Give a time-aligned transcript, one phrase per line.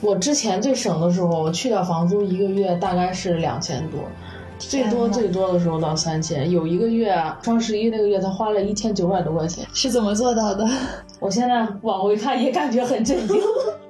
[0.00, 4.00] 我之前最省的时候，我去掉房租，一个月大概是两千多，
[4.58, 6.48] 最多最多的时候到三千。
[6.50, 10.64] 有一个月啊，双十一那个月，他花了一千九百多块钱，是怎么做到的？
[11.18, 13.36] 我现在往回看也感觉很震惊。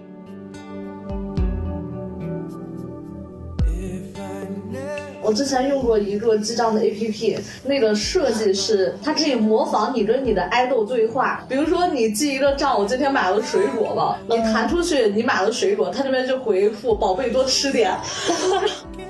[5.29, 11.45] 我之前用过一个记账的 A P P，那个设计是它可以模仿你跟你的爱豆对话。
[11.47, 17.95] 比如说你记一个账，我今天买了水果吧，你弹出去你买了水果，它这边就回复宝贝多吃点。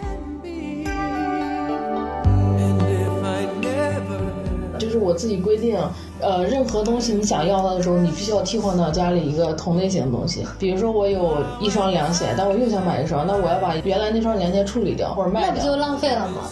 [4.98, 5.78] 是我自己规定，
[6.20, 10.44] 呃，任何东西你想要它的时候，你必须要替换到家里一个同类型的东西。
[10.58, 16.50] 比如说我有一双凉鞋，但我又想买一双，那我要把原来那双凉鞋处理掉或者卖掉，那不就浪费了吗？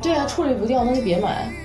[0.00, 1.52] 对啊，处理不掉那就别买。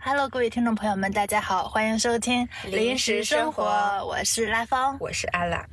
[0.00, 3.64] Hello，各位听众朋友们，大家好，欢迎收听《临时生活》，
[4.04, 5.64] 我是拉芳，我是阿拉。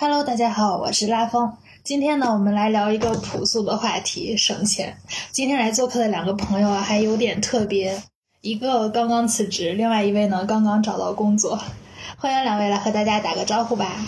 [0.00, 1.54] Hello，大家好，我是拉风。
[1.82, 4.96] 今天呢，我们来聊一个朴素的话题——省钱。
[5.32, 8.00] 今天来做客的两个朋友啊，还有点特别，
[8.40, 11.58] 一个刚刚辞职，另外一位呢，刚刚找到工作。
[12.16, 14.06] 欢迎两位来和大家打个招呼吧。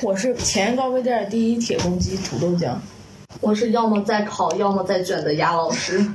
[0.00, 2.80] 我是前高碑店第一铁公鸡土豆酱。
[3.42, 6.10] 我是要么在烤，要么在卷的鸭老师。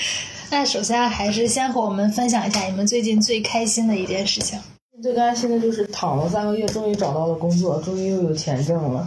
[0.52, 4.60] 那首先还是先和我们分享一下你们最近最开心的一件事情。
[5.02, 9.06] 最开心的就是躺了三个月，终于找到了工作，终于又有钱挣了。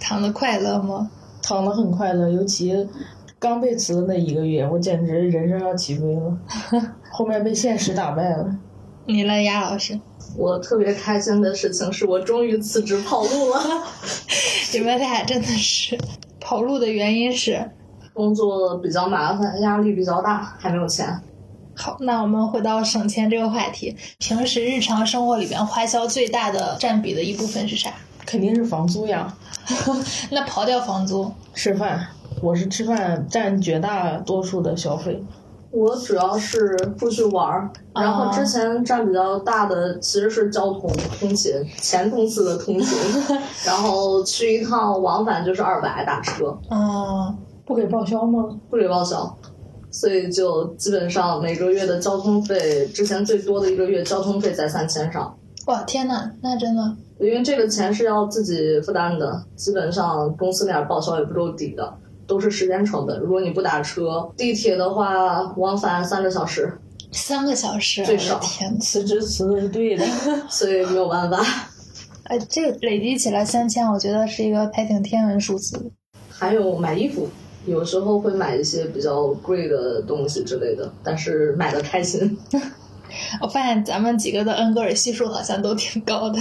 [0.00, 1.08] 躺的快乐吗？
[1.42, 2.88] 躺的很快乐，尤其
[3.38, 6.36] 刚被辞的那一个月，我简直人生要起飞了。
[7.10, 8.58] 后面被现实打败了。
[9.06, 9.98] 你呢，鸭老师。
[10.36, 13.60] 我特别开心的事情是我终于辞职跑路了。
[14.74, 15.96] 你们俩真的是
[16.40, 17.70] 跑路的原因是
[18.12, 21.20] 工作比较麻烦，压力比较大，还没有钱。
[21.86, 23.96] 好，那我们回到省钱这个话题。
[24.18, 27.90] 平时日常生活里边花销最大的占比的一部分是啥？
[28.26, 29.32] 肯定是房租呀。
[30.30, 32.04] 那刨掉房租，吃饭，
[32.42, 35.22] 我是吃饭占绝大多数的消费。
[35.70, 42.98] 我主要是出去玩儿，然后之前占比较大的其实是交通通勤，前公司的通勤，
[43.64, 46.58] 然后去一趟往返就是二百打车。
[46.68, 48.44] 嗯，不给报销吗？
[48.68, 49.38] 不给报销。
[49.96, 55.34] 所以就基本上每个月的交通费，之前最多的一个月交通费在三千上。
[55.64, 56.82] 哇，天呐，那真的，
[57.18, 61.96] 因为这个钱是要自己负担的，基本上公司那点报销也不够抵的，
[62.26, 63.18] 都是时间成本。
[63.20, 66.70] 如果你不打车，地铁的话往返三个小时，
[67.10, 68.38] 三个小时最少。
[68.40, 70.04] 天，辞职辞的是对的，
[70.50, 71.42] 所以没有办法。
[72.24, 75.90] 哎，这个累积起来三千，我觉得是一个还挺天文数字。
[76.28, 77.26] 还有买衣服。
[77.66, 82.38] 有时候会买一些比较贵的东西之类的，但是买的开心。
[83.40, 86.40] 我发现咱们几个的恩格尔系数好像都挺高的。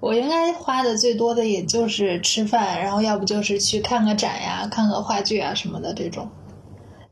[0.00, 6.28] 我应该花的最多的也就是吃饭，然后要不就是去看个展呀、看个话剧啊什么的这种。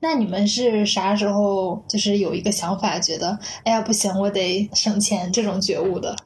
[0.00, 6.16] 那你们是啥时候就是有一个想法，觉得哎呀不行，我得省钱这种觉悟的？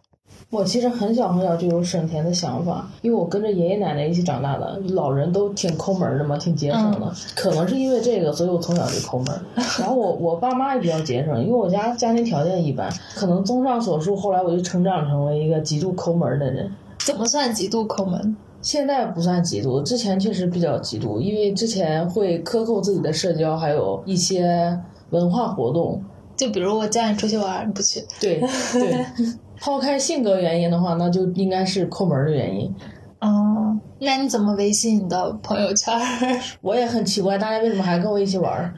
[0.52, 7.10] 我其实很小很小就有省钱的想法，因为我跟着爷爷奶奶一起长大的，老人都挺抠门的嘛，挺节省的。
[7.34, 9.28] 可能是因为这个，所以我从小就抠门。
[9.80, 12.92] 然后我我爸妈也比较节省，因为我家家庭条件一般。
[13.14, 16.70] 可能综上所述，后来我就成长成为一个极度抠门的人。
[16.98, 18.36] 怎么算极度抠门？
[18.60, 26.04] 现在不算极度，之前确实比较极度，因为之前会克扣自己的社交，还有一些文化活动。
[26.36, 28.04] 就比如我叫你出去玩，你不去。
[28.20, 28.38] 对
[28.74, 29.06] 对。
[29.64, 32.74] 抛开性格原因的话，那就应该是抠门的原因。
[33.20, 35.94] 哦，那你怎么维系你的朋友圈？
[36.60, 38.74] 我也很奇怪，大家为什么还跟我一起玩？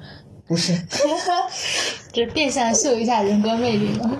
[0.46, 0.78] 不是，
[2.12, 4.12] 这 变相秀一下人格魅力吗？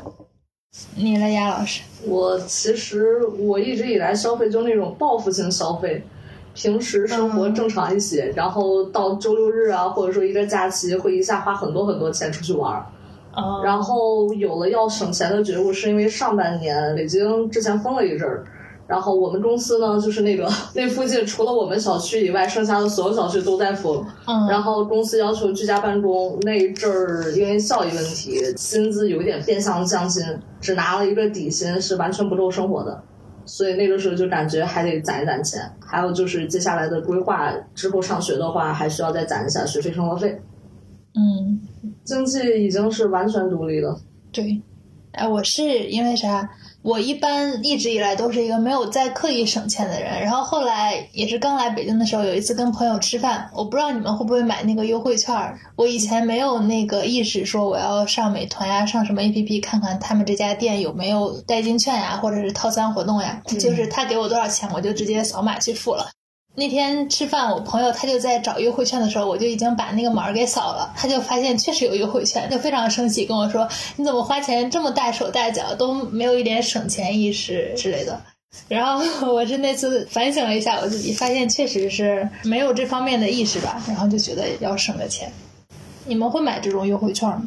[0.96, 1.82] 你呢，鸭老师？
[2.06, 6.02] 我其实我一直以来消费就那种报复性消费，
[6.54, 12.82] 平时生活正常一些，然后到周六日啊，或者说一个假期，会一下花很多很多钱出去玩。
[13.64, 18.44] 然后有了要省钱的觉悟，是因为上半年北京之前封了一阵儿，
[18.86, 24.04] 然后我们公司呢，就是那个 那附近除了我们小区以外，剩下的所有小区都在封。
[24.26, 24.46] 嗯。
[24.48, 30.22] 然后公司要求居家办公，那一阵儿因为效益问题，薪资有一点变相降薪，
[30.60, 33.02] 只拿了一个底薪，是完全不够生活的。
[33.46, 35.60] 所以那个时候就感觉还得攒一攒钱。
[35.86, 40.40] 还有就是接下来的规划，之后上学的话，还需要再攒一下学费生活费。
[41.14, 41.53] 嗯，
[42.04, 43.98] 经济已经是完全独立了。
[44.30, 44.60] 对。
[45.12, 46.50] 哎，我是因为啥？
[46.82, 50.20] 我一般一直以来都是一个没有在刻意省钱的人。
[50.20, 55.56] 然后后来也是刚来北京的时候，有一次跟朋友吃饭，我不知道你们会不会买那个优惠券儿。
[55.76, 63.40] 我以前没有那个意识，说我要上美团呀，上什么 APP 看看他们这家店有没有代金券呀，或者是套餐活动呀。
[63.46, 66.10] 就是他给我多少钱，我就直接扫码去付了。
[66.56, 78.20] 那天吃饭，我朋友他就在找优惠券的时候，我就已经把那个码儿给扫了，他就发现确实有优惠券，就非常生气，跟我说：“你怎么花钱这么大手大脚，都没有一点省钱意识之类的。”
[78.68, 79.04] 然后
[79.34, 85.32] 我是那次反省了一下我自己，发现确实是没有这方面的意识吧，然后就觉得要省个钱。
[86.04, 87.42] 你们会买这种优惠券吗？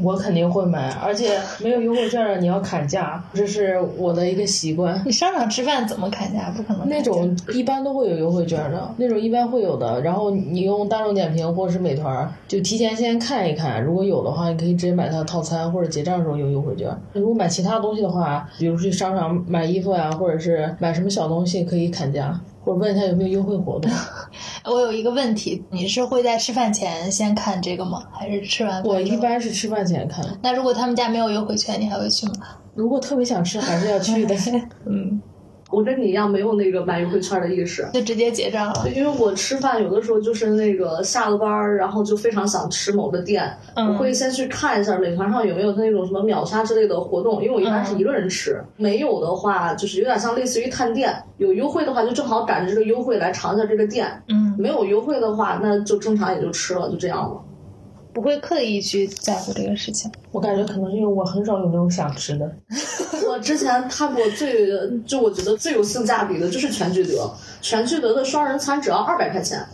[0.00, 5.02] 我肯定会买，而且没有优惠券的你要砍价，这是我的一个习惯。
[5.04, 6.50] 你商场吃饭怎么砍价？
[6.56, 6.88] 不可能。
[6.88, 10.00] 那种一般都会有优惠券的，那种一般会有的。
[10.02, 16.88] 然后你用大众点评或者是美团，就提前先看一看，如果有的话，你可以直接买它的套餐，或者结账的时候有优惠券。
[17.12, 22.38] 如果买其他东西的话，比如去商场买衣服呀，或者是买什么小东西，可以砍价。
[22.68, 23.90] 或者问一下有没有优惠活动。
[24.64, 28.02] 我有一个问题，你是会在吃饭前先看这个吗？
[28.12, 28.84] 还是吃完饭？
[28.84, 30.22] 我一般是吃饭前看。
[30.42, 32.32] 那如果他们家没有优惠券，你还会去吗？
[32.74, 34.34] 如果特别想吃，还是要去的。
[34.84, 35.20] 嗯，
[35.70, 38.80] 我跟你一样没有那个买优惠券的意识，就直接结账了。
[38.84, 57.40] 对，因为我吃饭有的时候就是那个下了班儿，然后就非常想吃某个店，嗯我会先去看一下美团上有没有那种什么秒杀之类的活动，因为我一般是一个人吃，没有的话就是有点像类似于探店，有优惠的话就正好赶着这个优惠来尝一下这个店，嗯，没有优惠的话那就正常也就吃了，就这样了。
[58.20, 60.10] 不会刻意去在乎这个事情。
[60.32, 62.50] 我感觉可能是因为我很少有那种想吃的。
[63.28, 64.68] 我之前看过最
[65.06, 69.64] 就我觉得最有性价比的就是全聚德，全聚德的双人餐只要二百块钱，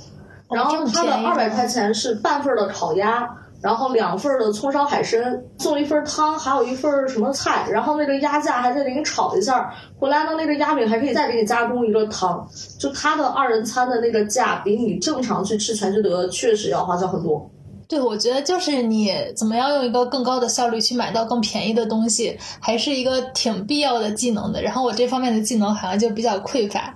[0.50, 3.26] 然后它的二百块钱是半份儿的烤鸭，
[3.62, 12.46] 然后两份儿的葱烧海参，送一份儿汤，还有一份儿什么菜，然后那个鸭架还在给你炒一下，回来呢那个鸭饼还可以再给你加工一个汤，
[12.78, 17.50] 就它的二人餐的那个价比你正常去吃全聚德确实要划算很多。
[17.86, 24.62] 对，我觉得就是你怎么样用一个更高的效率去买到更便宜的东西，还是一个挺必要的技能的。
[24.62, 26.94] 然后我这方面的技能好像就比较匮乏。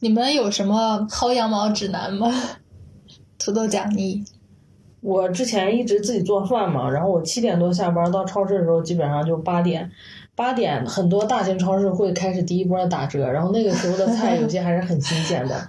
[0.00, 2.30] 你们有什么薅羊毛指南吗？
[3.38, 4.24] 土豆奖励，
[5.00, 9.90] 我之前一直自己做饭嘛，然后我七点多下班，到超市的时候基本上就八点。
[10.34, 15.66] 八点很多大型超市会开始第一波的打折，然后那个时候的菜有些还是很新鲜的。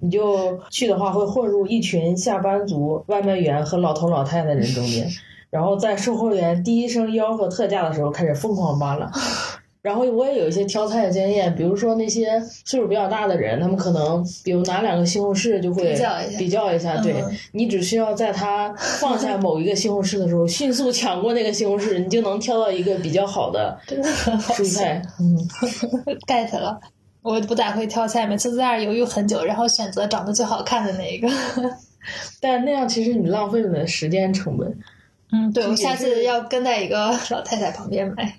[0.00, 5.08] 你就去的话，会混入一群下班族、外卖员和老头老太太人中间，
[5.50, 9.10] 然后在售货员第一声吆喝特价的时候开始疯狂扒拉。
[9.80, 25.00] 然后我也有一些挑菜的经验，比如说那些岁数比较大的人，他们可能比如拿两个西红柿就会比较一下比较一下，对、嗯你只需要在他放下某一个西红柿的时候，迅速抢过那个西红柿，你就能挑到一个比较好的蔬菜。
[25.20, 25.38] 嗯，
[26.26, 26.78] get 了。
[27.28, 31.28] 我不咋会挑菜，每次在那儿犹豫很久，然后选择长得最好看的那一个。
[32.40, 34.78] 但那样其实你浪费了时间成本。
[35.30, 38.34] 嗯，对，我也下次要跟在一个老太太旁边买。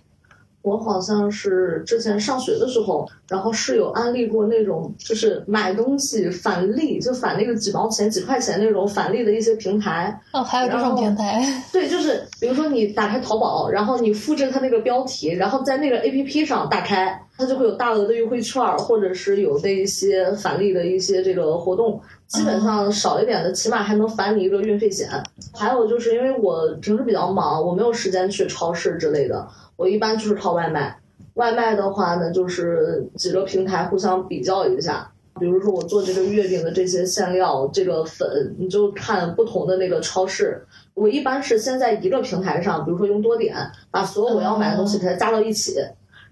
[0.61, 10.19] 我好像是之前上学的时候，然后室友安利过那种，就是买东西返利，就返那个几毛钱、几块钱那种返利的一些平台。
[10.33, 11.41] 哦，还有这种平台，
[11.71, 22.01] 对，就是比如说你打开淘宝，然后你复制它那个标题，然后在那个 A P P 上打开，它就会有大额的优惠券儿，或者是有那些返利的一些这个活动。
[22.27, 25.09] 基本上少一点的，起码还能返你一个运费险。
[25.55, 29.47] 还有就是因为我平时比较忙，我没有时间去超市之类的，
[29.79, 30.99] 我一般就是靠外卖。
[31.35, 35.09] 外卖的话呢，就是几个平台互相比较一下。
[35.39, 40.61] 比如说我做这个月饼的这些馅料，这个粉，你就看不同的那个超市。
[40.93, 43.55] 我一般是先在一个平台上，比如说用多点，
[43.89, 45.75] 把所有我要买的东西给它加到一起，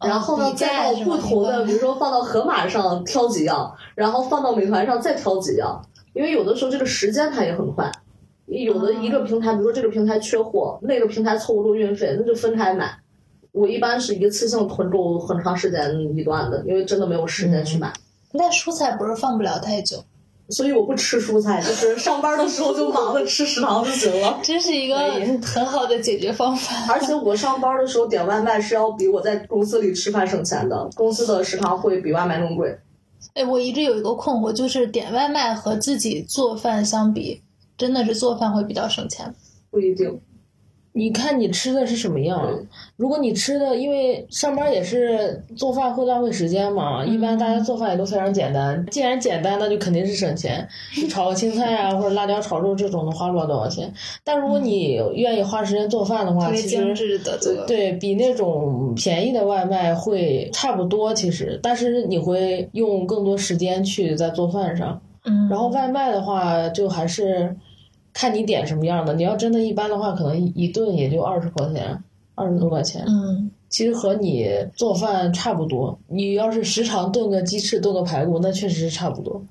[0.02, 7.90] 然后呢再到不同的，比如说放到盒马上挑几样，然后放到美团上再挑几样，因为有的时候这个时间它也很快。
[8.48, 12.98] 有的一个平台，比如说这个平台缺货，那个平台凑不够运费，那就分开买。
[13.58, 17.92] 我一般是一次性囤住很长时间一段的，因为真的没有时间去买。
[18.34, 20.04] 但蔬菜不是放不了太久，
[20.50, 24.40] 所以我不吃蔬菜，就是 上班的时候就忙着吃食堂就行了。
[24.44, 24.96] 这是一个
[25.42, 26.94] 很好的解决方法。
[26.94, 32.78] 而且我上班的时候点外卖是要比我在公司里吃饭省钱的，公司的食堂会比外卖更贵。
[33.34, 37.42] 哎，我一直有一个困惑，就是点外卖和自己做饭相比，
[37.78, 39.34] 真的是做饭会比较省钱。
[39.72, 40.20] 不一定，
[40.98, 42.52] 你看你吃的是什么样？
[42.96, 48.84] 如果你吃的，因为上班也是做饭会浪费时间嘛，一般大家做饭也都非常简单。
[48.88, 50.68] 既然简单，那就肯定是省钱。
[51.08, 53.94] 炒个青菜啊，或者辣椒炒肉这种的，花不了多少钱。
[54.24, 57.22] 但如果你愿意花时间做饭的话，其精实。
[57.68, 65.00] 对比那种便宜的外卖会差不多，其实，但是你会用更多时间去在做饭上。
[65.26, 67.56] 嗯，然后外卖的话，就还是
[68.18, 69.14] 看你点什么样的。
[69.14, 73.06] 你要真的一般的话，可能一一顿也就二十块钱，二十多块钱。
[73.08, 76.00] 嗯其实和你做饭差不多。
[76.08, 79.44] 你要是时常炖个鸡翅、炖个排骨，那确实是差不多。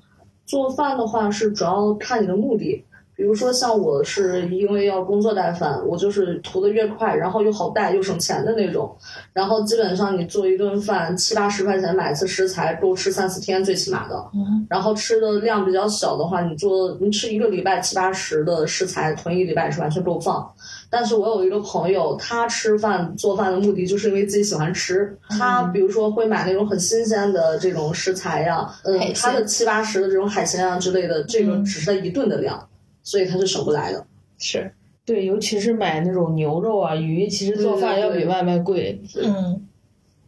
[0.45, 2.83] 做饭的话是主要看你的目的，
[3.17, 8.95] 比如说像我是因为要工作带饭，我就是图的越快，然后又好带又省钱的那种。
[9.33, 14.15] 然后基本上你做一顿饭七八十块钱买一次食材，够吃三四天最起码的。
[14.35, 20.47] 嗯然后吃的量比较小的话，你做你吃一个礼拜七八十的食材，囤一个礼拜是完全够放。
[20.89, 25.17] 但是我有一个朋友，他吃饭做饭的目的就是因为自己喜欢吃。
[25.27, 32.66] 他比如说会买那种很新鲜的这种食材呀，嗯他的七八十的这种海鲜啊之类的，这个只是他一顿的量，
[33.07, 34.05] 所以他是省不来的。
[34.37, 34.69] 是
[35.05, 39.01] 对，尤其是买那种牛肉啊、鱼，其实做饭要比外卖贵。
[39.15, 39.65] 嗯，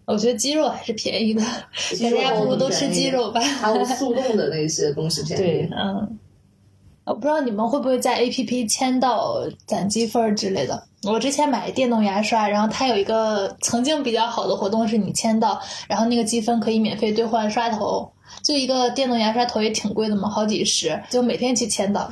[0.05, 3.41] 我觉得鸡肉还是便宜的，大家不如都吃鸡肉吧。
[3.41, 5.43] 还有速冻的那些东西便宜。
[5.43, 6.17] 对，嗯，
[7.03, 10.81] 我不知道你们会不会在 A P P 签到攒积分儿之类的。
[11.03, 15.59] 我之前买电动牙刷，然后它有一个曾经比较好的活动，是你签到，
[15.89, 18.09] 然后那个积分可以免费兑换刷头。
[18.41, 22.09] 就一个电动牙刷头也挺贵的嘛，好几十，就每天去签到。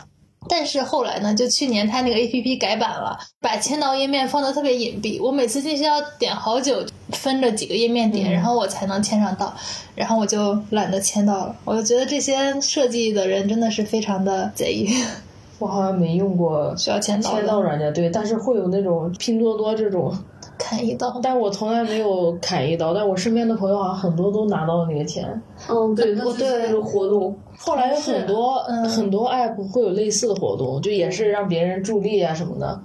[0.50, 9.54] 但是后来呢，就去年它那个 A P P 改版了，把签到页面放的特别隐蔽，我每次进去要点好久，分着几个页面点，然后我才能签上到，
[9.96, 11.56] 然后我就懒得签到了。
[11.66, 14.88] 我就觉得这些设计的人真的是非常的贼，
[15.60, 20.16] 我好像没用过需要签到签到软件，对，但是会有那种拼多多这种，
[20.58, 21.20] 砍一刀。
[21.22, 25.42] 但我从来没有砍一刀，但我身边的朋友好像很多都拿到了那个钱。
[25.70, 27.38] 嗯，对，它我就是那个活动。
[27.58, 32.80] 后来有很多、嗯很多 app 会有类似的活动，就也是让别人助力啊什么的。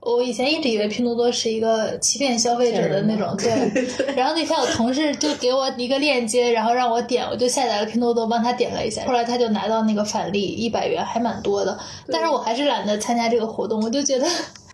[0.00, 4.14] 我以前一直以为拼多多是一个欺骗消费者的那种，对。
[4.14, 9.04] 然后那天我同事就给我一个链接，然后让我点，我就下载了拼多多，帮他点了一下。
[9.04, 11.76] 后来他就拿到那个返利一百元，还蛮多的。
[12.06, 14.26] 但是我还是懒得参加这个活动，我就觉得，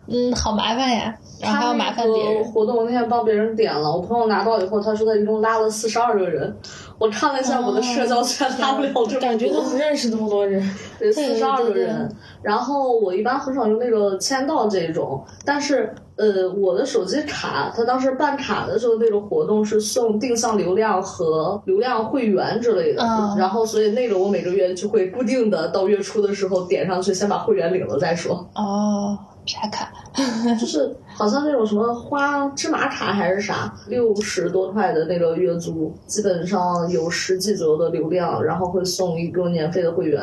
[0.07, 2.43] 嗯，好麻烦呀，然后还要麻烦别人。
[2.43, 6.55] 活动我那天帮别人点了，我朋友拿到以后，他说他一共拉了四十二个人。
[6.97, 10.63] 我看了一下我的社交圈，拉不了这么多，感觉都不认识那么多人。
[10.97, 12.09] 对，四十二个人。
[12.41, 28.47] 然后我一般很少用那个签到这种，但是呃，我的手机卡，他当时办卡的时候那个活动是送定向流量和流量会员之类的，嗯然后所以那个我每个月就会固定的到月初的时候点上去，先把会员领了再说。
[28.55, 29.91] 哦，啥卡？
[30.59, 40.21] 就是好像那种什么花芝麻卡还是啥，六十多块的那个月租，基本上有十 G 左右的流量，然后会送一个年费的会员，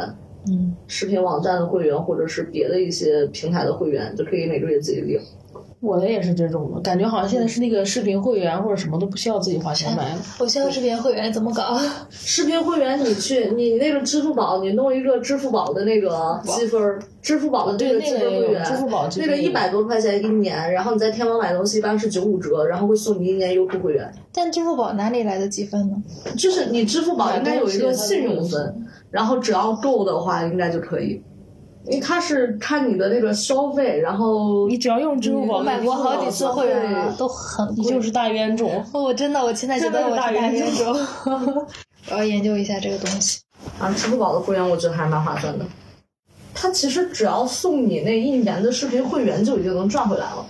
[0.48, 5.20] 嗯，视频网站的会员或者是别的一些平台的会员，就可以每个月自己领。
[5.82, 10.20] 我的也是这种的，感觉好像现在是那个视频会员或者什么都不需要自己花钱买了。
[10.38, 11.76] 我需要视频会员怎么搞？
[12.08, 24.08] 视频会员你去你那个支付宝，你弄一个支付宝的那个积分儿，支付宝的这个积分会员，支付宝那个一百多块钱一年，然后你在天猫买东西一般是九五折，然后会送你一年优酷会员。
[24.32, 25.96] 但支付宝哪里来的积分呢？
[26.38, 31.20] 就是你支付宝应该有一个信用分，然后只要够的话，应该就可以。
[31.86, 37.76] 因为它是看你的那个消费，然后你只要用支付宝，我买过好几次会员了，都很贵。
[37.78, 38.84] 你就是大冤种。
[38.92, 40.96] 哦，我真的，我现在觉得我是大冤种。
[42.10, 43.40] 我要研究一下这个东西。
[43.78, 45.64] 啊，支付宝的会员我觉得还蛮划算的。
[46.54, 50.44] 它其实只要送你那一年的视频会员就已经能赚回来了。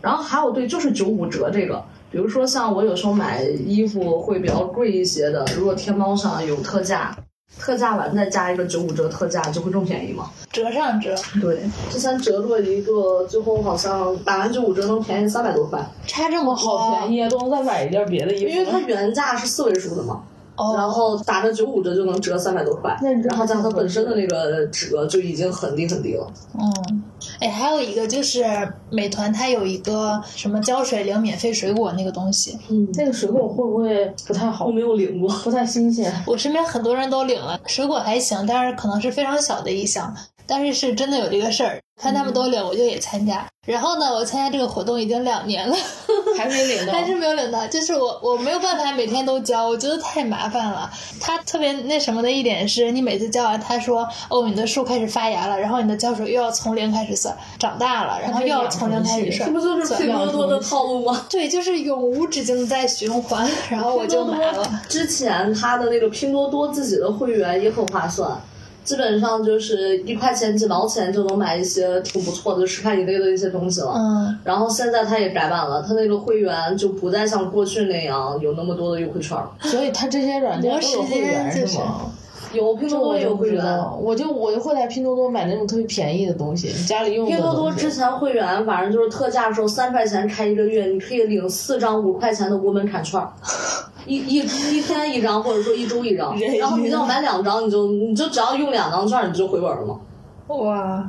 [0.00, 7.16] 然后还有对，就是九五折这个，比如说像我有时候买衣服会比较贵一些的，如果天猫上有特价，
[7.58, 10.30] 特价完再加一个九五折特价，就会更便宜嘛。
[10.50, 18.50] 折上折，对，之前折过一个，最后好像打完九五折能便宜三百多块，差这么好便宜啊，都能再买一件别的衣服。
[18.50, 20.22] 因为它原价是四位数的嘛。
[20.56, 26.30] 哦，然后打个九五折就能折三百多块然后加上它本身的那个折就已经很低很低了。
[26.54, 27.02] 嗯，
[27.40, 28.44] 哎，还有一个就是
[28.90, 34.72] 美团它有一个什么浇水领免费水果那个东西，嗯，那个水果会不会不太好我？
[34.72, 35.28] 没有领过。
[35.44, 36.12] 不太新鲜。
[36.26, 40.14] 我身边很多人都领了，水果还行，但是可能是非常小的一箱。
[40.52, 43.46] 但是是真的有这个事儿，看他们都领，我就也参加。
[43.66, 45.74] 然后呢，我参加这个活动已经两年了，
[46.36, 50.90] 还没领到，还是没有领到，就是我我没有办法每天都交，我觉得太麻烦了。
[51.18, 61.24] 他特别那什么的一点是，你每次交完，他说哦，你的树开始发芽了，然后你的浇水又要从零开始算，长大了，然后又要从零开始算，这不就是拼多多的套路吗？
[61.30, 64.82] 对，就是永无止境在循环，然后我就买了。
[64.86, 68.38] 之前他的那个拼多多自己的会员也很划算。
[68.84, 73.94] 基本上就是一块钱几毛钱就能买一些挺不错的十块以内的一些东西了。
[73.96, 79.50] 嗯，然后现在它也改版了，它那个会员就不再像过去那样有那么多的优惠券了。
[79.60, 82.10] 所以它这些软件都有会员是吗？
[82.52, 83.64] 有拼多多有会员，
[83.98, 87.30] 我就我就会在拼多多买那种特别便宜的东西，家里用的。
[87.34, 93.18] 拼多多之前会员反正就是特价的时候三块钱开一个月，你可以领四张五块钱的无门槛券。
[94.06, 100.00] 一一一天一张，或者说一周一张，然后你要买两张，你就你就只要用两张券，你就回本了吗？
[100.48, 101.08] 哇！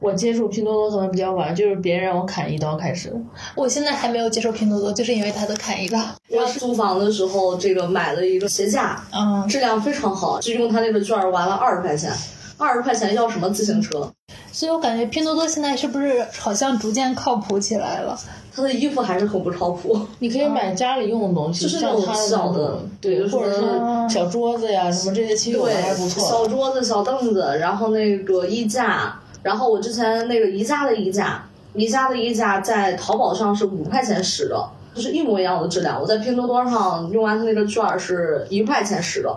[0.00, 3.12] 我接触拼多多可能比较晚，就是别人让我砍一刀开始。
[3.56, 5.98] 我现在还没有接受拼多多，就是因为它的砍一刀。
[6.30, 12.12] 我租房的时候，这个买了一个鞋架，嗯，质量非常好，就用它那个券玩了二十块钱，
[12.56, 14.08] 二十块钱要什么自行车？
[14.50, 18.18] 所以我感觉拼多多现在是不是好像逐渐靠谱起来了？
[18.54, 19.96] 他的衣服还是很不靠谱。
[20.18, 26.28] 你可以买家里用的东西，就是像他小的，对，或者是小桌子呀什么这些，其实还不错。
[26.28, 36.00] 小桌子、小凳子，然后那个衣架，然后我之前那个宜家的衣架，宜家的衣架在淘宝上是五块钱十的，就是一模一样的质量。
[36.00, 39.36] 我在拼多多上用完它那个券是一块钱十的。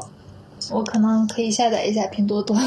[0.71, 2.57] 我可能可以下载一下拼多多。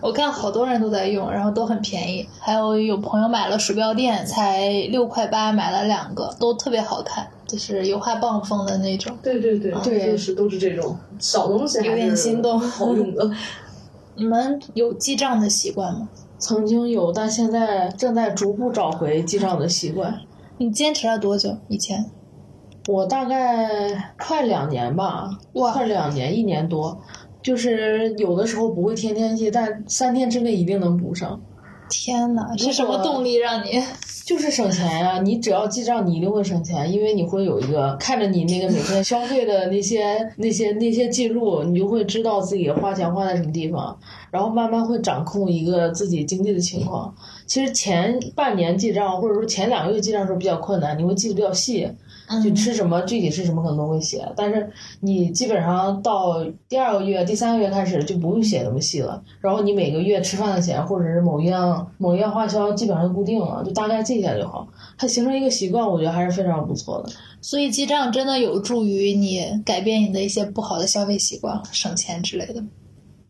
[0.00, 2.28] 我看好多人都在用，然后都很便宜。
[2.38, 9.16] 还有有朋友买了鼠标垫，才六块八买了两个，都特别好看，就是油画棒风的那种。
[9.22, 13.30] 对对对，对，就是都是这种小东西，有点心动，好用的。
[14.16, 16.08] 你们有记账的习惯吗？
[16.38, 20.20] 曾经有，但现在正在逐步找回记账的习惯。
[20.58, 21.56] 你坚持了多久？
[21.68, 22.10] 以前？
[22.86, 27.00] 我大概快两年吧，快两年，一年多。
[27.44, 31.40] 就是有的时候不会天天记，但三天之内一定能补上。
[31.90, 33.80] 天哪，是什么动力让你？
[34.24, 35.20] 就是省钱呀！
[35.20, 43.94] 你只要记账，你一定会省钱，因为你会有一个看着你那个每天消费的那些、那些、那些记录，你就会知道自己花钱花在什么地方，
[44.30, 47.14] 然后慢慢会掌控一个自己经济的情况。
[47.44, 51.86] 其实前半年记账，或者说前两个月记账的时候比较困难，你会记得比较细。
[52.42, 59.22] 就吃什么，具体吃什么可能都会写，但是你基本上到第二个月、第三个月开始就不用写那么细了。
[59.40, 64.66] 然后你每个月吃饭的钱，或者是某一样某一样花销，基本上固定了，就大概记下就好。
[64.96, 67.12] 它形成一个习惯，我觉得还是非常不错的。
[67.42, 72.64] 所以记账真的有助于你改变你的一些不好的消费习惯，省钱之类的。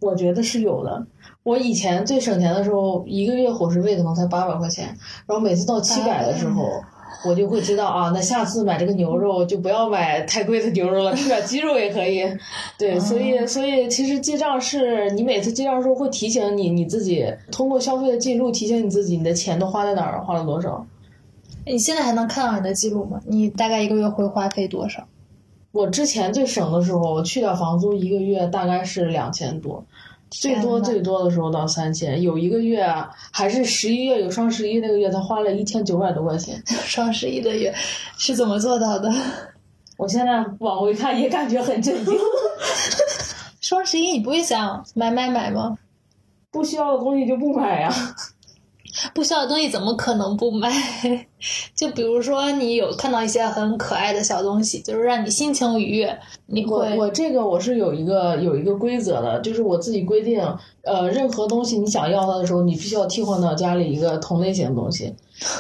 [0.01, 1.05] 我觉得是有的。
[1.43, 4.87] 我以前最省钱的时候，一个月伙食费可能才八百块钱，
[5.27, 6.63] 然后每次到七百的时候。
[7.25, 12.23] 我就会知道啊，那下次买这个牛肉就不要买太贵的牛肉了，吃点鸡肉也可以。
[12.79, 20.87] 对，所以所以其实记账是你每次记账的时候会提醒你你自己，通过消费的记录提醒你自己，你的钱都花在哪儿，花了多少。
[21.67, 23.21] 你现在还能看到你的记录吗？
[23.27, 25.07] 你大概一个月会花费多少？
[25.73, 29.85] 我之前最省的时候，去掉房租，一个月大概是两千多。
[30.41, 32.87] 最多最多的时候到三千，有一个月
[33.31, 36.63] 还是十一月有双十一那个月，他花了一千九百多块钱。
[36.67, 37.73] 双十一的月
[38.19, 39.11] 是怎么做到的？
[39.97, 42.15] 我现在往回看也感觉很震惊。
[43.61, 45.79] 双十一你不会想买买买吗？
[46.51, 47.93] 不需要的东西就不买呀。
[49.13, 50.71] 不需要的东西怎么可能不买？
[51.75, 56.97] 就比如说，你有看到一些很可爱的小东西，就是让你心情愉悦，你会。
[56.97, 60.43] 我这个我是有一个有一个规则的，就是我自己规定，
[60.83, 65.15] 呃，任何东西你想要它的时候，你必须要替换到家里一个同类型的东西。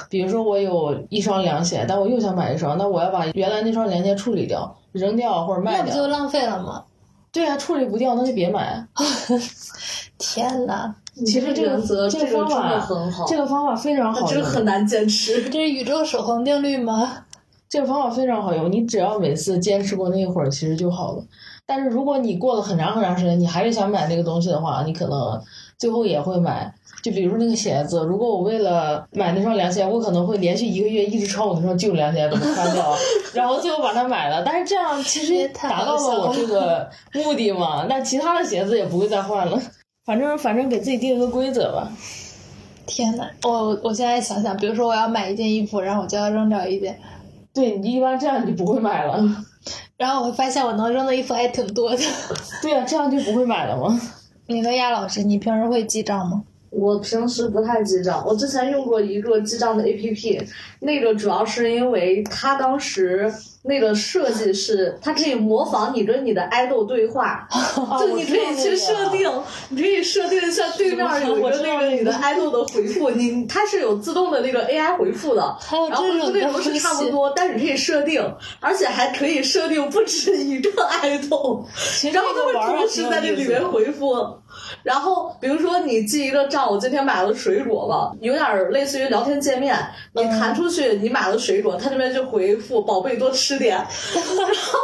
[0.08, 6.84] 比如说，我有一双凉鞋，但我又想买一双，那我要把原来那双凉鞋处理掉、扔掉或者卖掉，那不就浪费了吗？
[7.32, 8.86] 对啊，处理不掉那就别买。
[10.18, 10.94] 天呐！
[11.26, 15.42] 其实这个这个方法很好，这个方法非常好，这个很难坚持。
[15.50, 17.24] 这是宇宙守恒定律吗？
[17.68, 21.24] 这个方法非常好用，你只要每次坚持过那一会儿，其实就好了。
[21.66, 25.40] 但是如果你过了很长很长时间，你还是想买那个东西的话，你可能
[25.78, 26.72] 最后也会买。
[27.02, 32.96] 就比如说那个鞋子，如果我为了买那双凉鞋，我可能会连续一个月一直穿我那双旧凉鞋，把它穿掉，
[33.34, 34.42] 然后最后把它买了。
[34.44, 39.60] 但是这样其实达到了我这个目的嘛，那其他的鞋子也不会再换了。
[40.04, 41.90] 反正反正给自己定一个规则吧。
[42.86, 46.98] 天呐，我我现在想想，比如说我要买一件衣服，然后我就要扔掉一件。
[47.54, 49.18] 对你一般这样你就不会买了。
[49.96, 52.02] 然后我会发现我能扔的衣服还挺多的。
[52.60, 53.98] 对呀，这样就不会买了吗？
[54.46, 56.44] 那个亚老师，你平时会记账吗？
[56.74, 60.46] 我平时不太记账，我之前用过一个记账的 APP，
[60.80, 63.32] 那个主要是因为它当时
[63.62, 67.48] 那个设计是，它可以模仿你跟你的爱豆对话，
[67.98, 69.30] 就你可以去设定，
[69.70, 75.56] 你可以设定一下对面有一个那个你的爱豆的回复，你它是有自动的那个 AI 回复的，
[75.90, 78.20] 然后内容是差不多，但是可以设定，
[78.60, 81.64] 而且还可以设定不止一个 爱豆，
[82.12, 84.14] 然后他会同时在这里面回复。
[84.82, 89.76] 然后，比如说你记一个账，我今天买了水果吧，有点儿类似于聊天界面，
[90.12, 93.76] 你弹出去你买了水果，他这边就回复“宝贝多吃点”。
[94.14, 94.78] 然后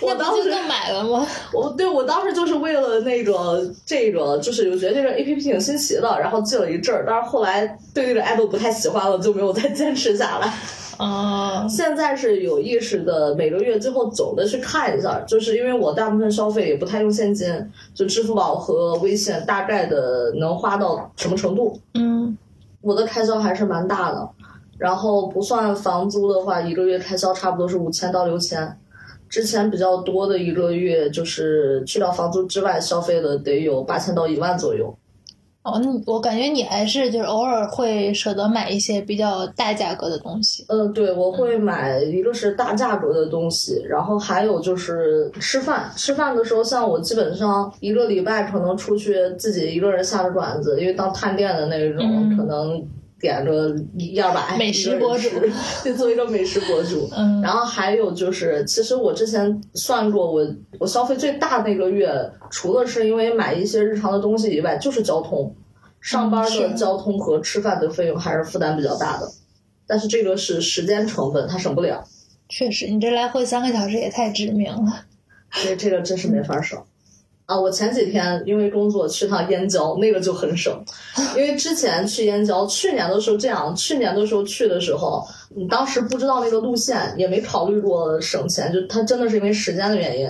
[0.00, 1.26] 我那当时不就买了吗？
[1.52, 10.52] 我对我当时就是为了那个这个，就是我觉得这个 A P P 挺新奇的，然后记了一阵儿，但是后来对这个爱豆不太喜欢了，就没有再坚持下来。
[10.98, 17.52] 啊，现在是有意识的，每个月最后总的去看一下，就是因为我大部分消费也不太用现金，
[17.94, 21.78] 就支付宝和微信大概的能花到什么程度。
[21.94, 22.36] 嗯，
[22.80, 24.28] 我的开销还是蛮大的，
[24.78, 28.78] 然后不算房租的话，一个月开销差不多是五千到六千。
[29.28, 34.96] 之前比较多的一个月，就是去掉房租之外消费的得有八千到一万左右。
[35.64, 40.62] 哦，你我感觉你还是就是偶尔会舍得买一些比较大价格的东西。
[40.68, 45.90] 嗯，对，我会买一个是大价格的东西，然后还有就是吃饭。
[45.96, 52.86] 吃饭的时候，像我基本上一个礼拜可能出去自己一个人下个馆子，因为当探店的那种，嗯可能
[53.24, 54.56] 点个一二百。
[54.58, 55.28] 美食博主，
[55.82, 57.08] 就做一个美食博主。
[57.16, 60.46] 嗯然后还有就是，其实我之前算过我，
[60.78, 62.08] 我消费最大那个月，
[62.50, 65.54] 除了是因为买一些日常的东西以外，就是交通，
[66.00, 69.26] 上班的交通和吃饭的费用还是负担比较大的。
[69.86, 72.04] 但是这个是时间成本，它省不了，
[72.48, 75.04] 确实，你这来回三个小时也太致命了。
[75.50, 76.78] 所以这个真是没法省。
[77.46, 80.72] 啊，我前几天因为工作去趟燕郊，那个就很省，
[81.36, 85.22] 因为之前去燕郊，去年的时候这样，去年的时候去的时候，
[85.54, 90.26] 你当时不知道那个路线，也没考虑过省钱，就它真的是因为时间的原因。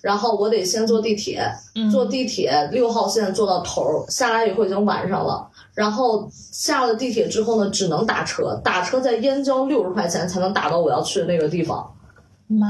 [0.00, 1.44] 然后我得先坐地铁，
[1.90, 5.48] 坐地铁六号线坐到头儿，下来以后已经晚上了。
[5.74, 11.92] 然后下了地铁之后呢，只能打车，打车在燕郊六十块钱才能打到我要去的那个地方。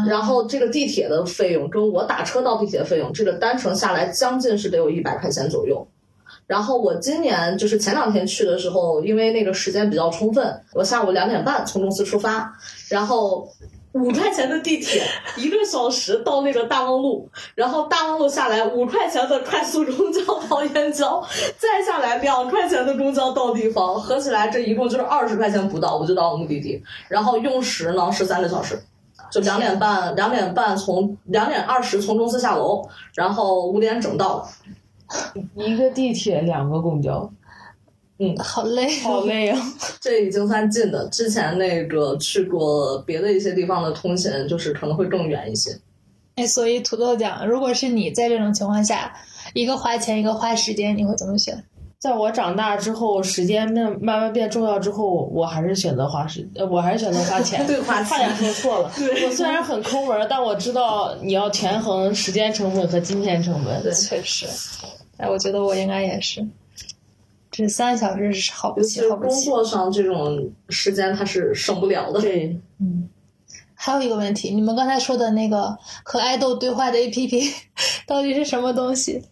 [0.08, 5.86] 然后这个地铁的费用跟我打车到地铁的费用，这个单程下来将近是得有一百块钱左右。
[6.46, 12.52] 然后我今年就是前两天去的时候，因为那个时间比较充分，我下午两点半从公司出发，
[12.88, 13.48] 然后
[13.92, 15.02] 五块钱的地铁
[15.36, 21.22] 一个小时到那个大望路，然后大望路下来五块钱的快速公交到燕郊，
[21.56, 28.78] 再下来两块钱的公交到地方，合起来这一共就是二十块钱不到，我就到了目的地，然后用时呢是三个小时。
[29.32, 34.48] 就两点半，两点半从两点二十从公司下楼，然后五点整到。
[35.54, 37.30] 一个地铁，两个公交，
[38.18, 39.58] 嗯好累，好累啊！
[40.00, 45.78] 这已经算近的，之前那个去过别的一些地方的通勤，就是可能会更远一些。
[46.36, 49.14] 哎，所以土豆讲，如果是你在这种情况下，
[49.52, 51.62] 一个花钱，一个花时间，你会怎么选？
[52.02, 57.62] 在我长大之后，时间慢慢慢变重要之后，我还是选择花时，呃，我还是选择花钱。
[57.64, 58.90] 对花钱差点说错了。
[58.96, 63.80] 对我虽然很抠门儿，但我知道你要权衡时间成本和金钱成本。
[63.84, 64.46] 对确实，
[65.16, 66.44] 哎，我觉得我应该也是。
[67.52, 69.44] 这三个小时是好不起，尤其是工好不起。
[69.44, 72.20] 作上这种时间，它是省不了的。
[72.20, 73.08] 对，嗯
[73.76, 77.52] 还有一个问题，你们刚才说的那个和爱豆对话的 APP
[78.08, 79.22] 到底是什么东西？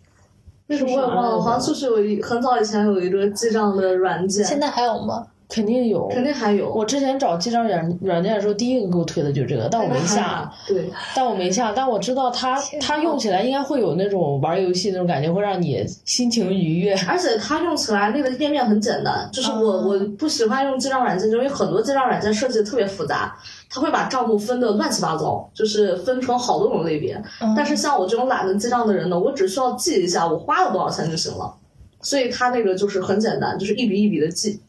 [0.70, 5.26] 那个我也忘了，好像就是有一很早以前有一个记账的软件，现在还有吗？
[5.50, 6.06] 肯定有。
[6.08, 6.72] 肯定还有。
[6.72, 16.94] 我之前找记账软软件的时候，第一个给我推的就是这个，但我没下，对，但我没下，但我知道它它用起来应该会有那种玩游戏那种感觉，会让你心情愉悦。
[17.08, 23.36] 而且它用起来那个页面很简单，就是我、嗯我不喜欢用记账软件，就因为很多记账软件设计的特别复杂，
[23.68, 27.20] 它会把账目分的乱七八糟，就是分成好多种类别。
[27.40, 31.52] 嗯但是像我这种懒得记账的人呢，我只需要记一下我花了多少钱就行了，
[32.00, 34.60] 所以它那个就是很简单，就是一笔一笔的记。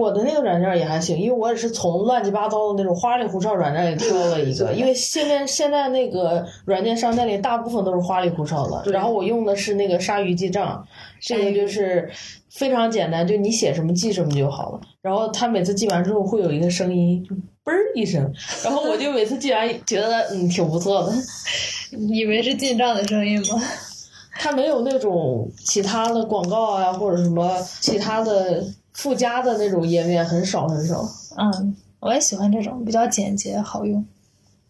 [0.00, 10.82] 我的那个软件也还行，因为我也是从乱七八糟的那种花里胡哨软件里挑了一个，因为现在现在那个软件商店里大部分都是花里胡哨的，然后我用的是那个鲨鱼记账，
[11.20, 12.10] 这个就是
[12.48, 14.80] 非常简单，就你写什么记什么就好了。
[15.02, 18.32] 然后它每次记完之后会有一个声音，就嘣儿一声，
[18.64, 21.12] 然后我就每次记完 觉得嗯挺不错的。
[22.08, 23.62] 以为是进账的声音吗？
[24.38, 31.08] 它没有那种其他的广告啊，或者什么其他的附加的那种页面，很少很少。
[31.36, 34.04] 嗯，我也喜欢这种比较简洁好用。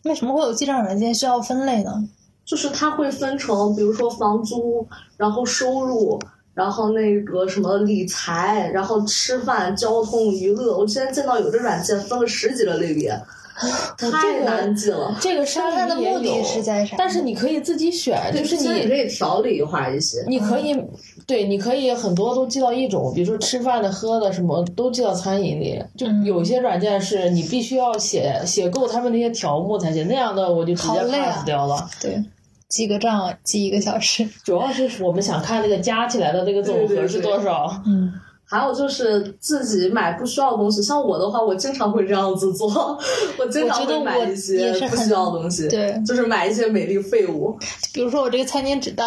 [0.04, 2.08] 为什么会有记账软件需要分类呢？
[2.44, 6.18] 就是它会分成，比如说房租，然后收入，
[6.54, 13.10] 然后那个什么理财，然后吃饭、交通、娱乐，我之前见到有的软件分了十几个类别，
[13.96, 15.16] 太难记了。
[15.20, 20.24] 这个上它的目的是在啥但是你可以自己选，就是你可以条理化一些。
[20.26, 20.76] 你可以
[21.26, 25.82] 对，你可以很多都记到一种，比如说吃饭的、喝的什么都记到餐饮里。
[25.96, 31.88] 就嗯有些软件是你必须要写写够他们那些条目才行，那样的我就直接 pass 掉了。
[32.00, 32.22] 对，
[32.68, 34.28] 记个账记一个小时。
[34.44, 37.82] 主要是我们想看那个加起来的那个总和是多少。
[37.86, 38.12] 嗯，
[38.50, 42.98] 还有就是自己买不需要的东西，像我的话，我经常会这样子做，
[43.38, 47.56] 我经常会买一些不需要的东西，对就是买一些美丽废物。
[47.94, 49.04] 比如说我这个餐巾纸袋，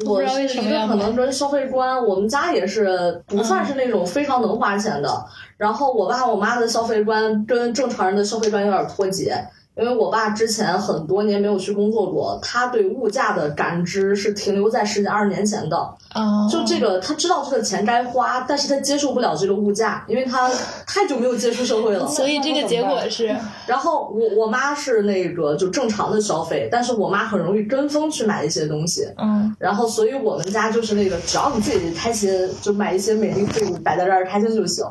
[0.00, 0.96] 不我知道为什么要买。
[0.96, 5.24] 可能跟消费观，我们家也是不算是那种非常能花钱的。
[5.56, 9.36] 然后我爸我妈的消费观跟正常人的消费观有点脱节，
[9.76, 15.76] 因为我爸之前很多年没有去工作过，他对物价的感知是停留在十几二十年前的。
[16.12, 20.50] 啊，就这个，他知道这个钱该花，但是他接受不了这个物价，因为他
[20.84, 22.06] 太久没有接触社会了。
[22.08, 23.34] 所以这个结果是，
[23.66, 29.06] 然后我我妈是那个就正常的消费，但是我妈很容易跟风去买一些东西。
[29.18, 32.28] 嗯，然后，所以我们家就是那个，只要你自己开心，
[32.60, 34.84] 就买一些美丽废物摆在这儿开心就行。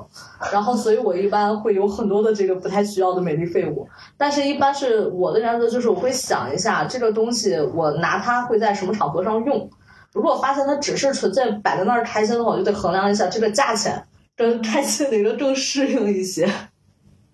[0.54, 3.86] 然后，所以我一般会有很多的这个不太需要的美丽废物，
[4.18, 9.70] 但是一般是我的原则就是我会想一下这个东西我拿它会在什么场合上用。
[10.14, 14.04] 如果发现它只是纯粹摆在那儿开心的话，我就得衡量一下这个价钱
[14.36, 16.50] 跟开心哪个更适应一些。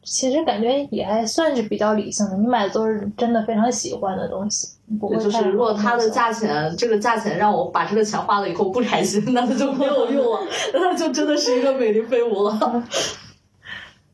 [0.04, 2.38] 其实感觉也还算是比较理性的。
[2.38, 4.68] 你买的都是真的非常喜欢的东西，
[5.00, 10.42] 不会，就是如果它的价钱，这个价钱让我把这个钱花了以后不开心，那它就没有用了，
[10.74, 12.84] 那它就真的是一个美丽废物了。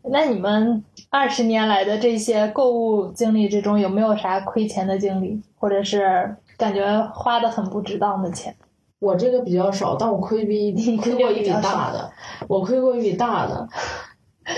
[0.03, 8.55] 那你们二十年来的这些购物经历之中，有没有啥亏钱的经历，或者是感觉花的很不值当的钱？
[8.99, 12.11] 我这个比较少，但我亏比你亏过一笔大的，
[12.47, 13.67] 我亏过一笔大的。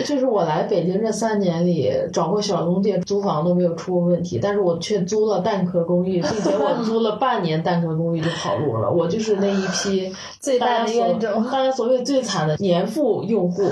[0.06, 8.90] 就是我来北京这三年里，找过小中介租房都没有出过问题，但是我却租了蛋壳公寓，并且我租了半年蛋壳公寓就跑路了。
[8.90, 13.64] 我就是那一批 最大的冤种大家所谓最惨的年付用户。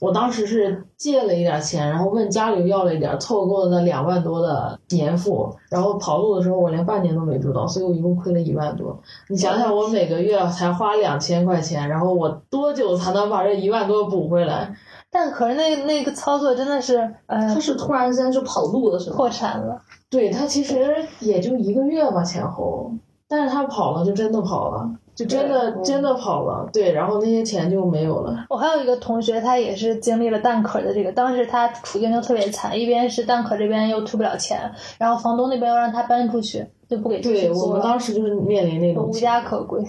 [0.00, 9.00] 我当时是借了一点钱，然后问家里要了一点，凑够了那两万多的年付，然后跑路的时候我连半年都没住到，所以我一共亏了一万多。
[9.28, 14.74] 你想想，我每个月才花两千块钱，然后我多久才能把这一万多补回来？
[15.14, 16.96] 但可是那那个操作真的是，
[17.26, 19.16] 呃他，是突然间就跑路了，是吗？
[19.16, 19.78] 破产了。
[20.08, 22.90] 对他其实也就一个月吧前后，
[23.28, 28.46] 但是他跑了就真的跑了，就真的真的跑了，对，然后那些钱就没有了。
[28.48, 39.82] 我还有一个同学，他也是经历了蛋壳的这个，当时他处境就特别惨，一边是蛋壳这边又退不了钱，然后房东那边又让他搬出去，就不给对我们，当时就是面临那种无家可归，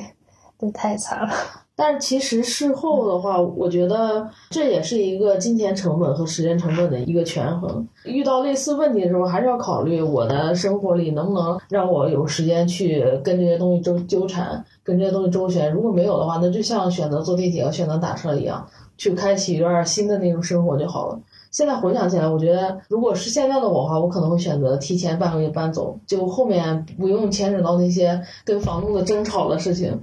[0.59, 1.29] 对太惨了。
[1.75, 7.87] 但是其实事后的话，我觉得这也是一个金钱成本和时间成本的一个权衡。
[8.05, 15.71] 遇到类似问题的时候，还是要考虑我的生活里能不能让我有时间去跟这些东西纠纠缠，跟这些东西周旋。
[15.71, 21.19] 如果没有的话，那就像选择坐地铁和选择打车一样，去开启一段新的那种生活就好了。
[21.49, 29.99] 现在回想起来，我觉得如果是现在的我的话，我可能会选择提前半个月搬走，就后面不用牵扯到那些跟房东的争吵的事情。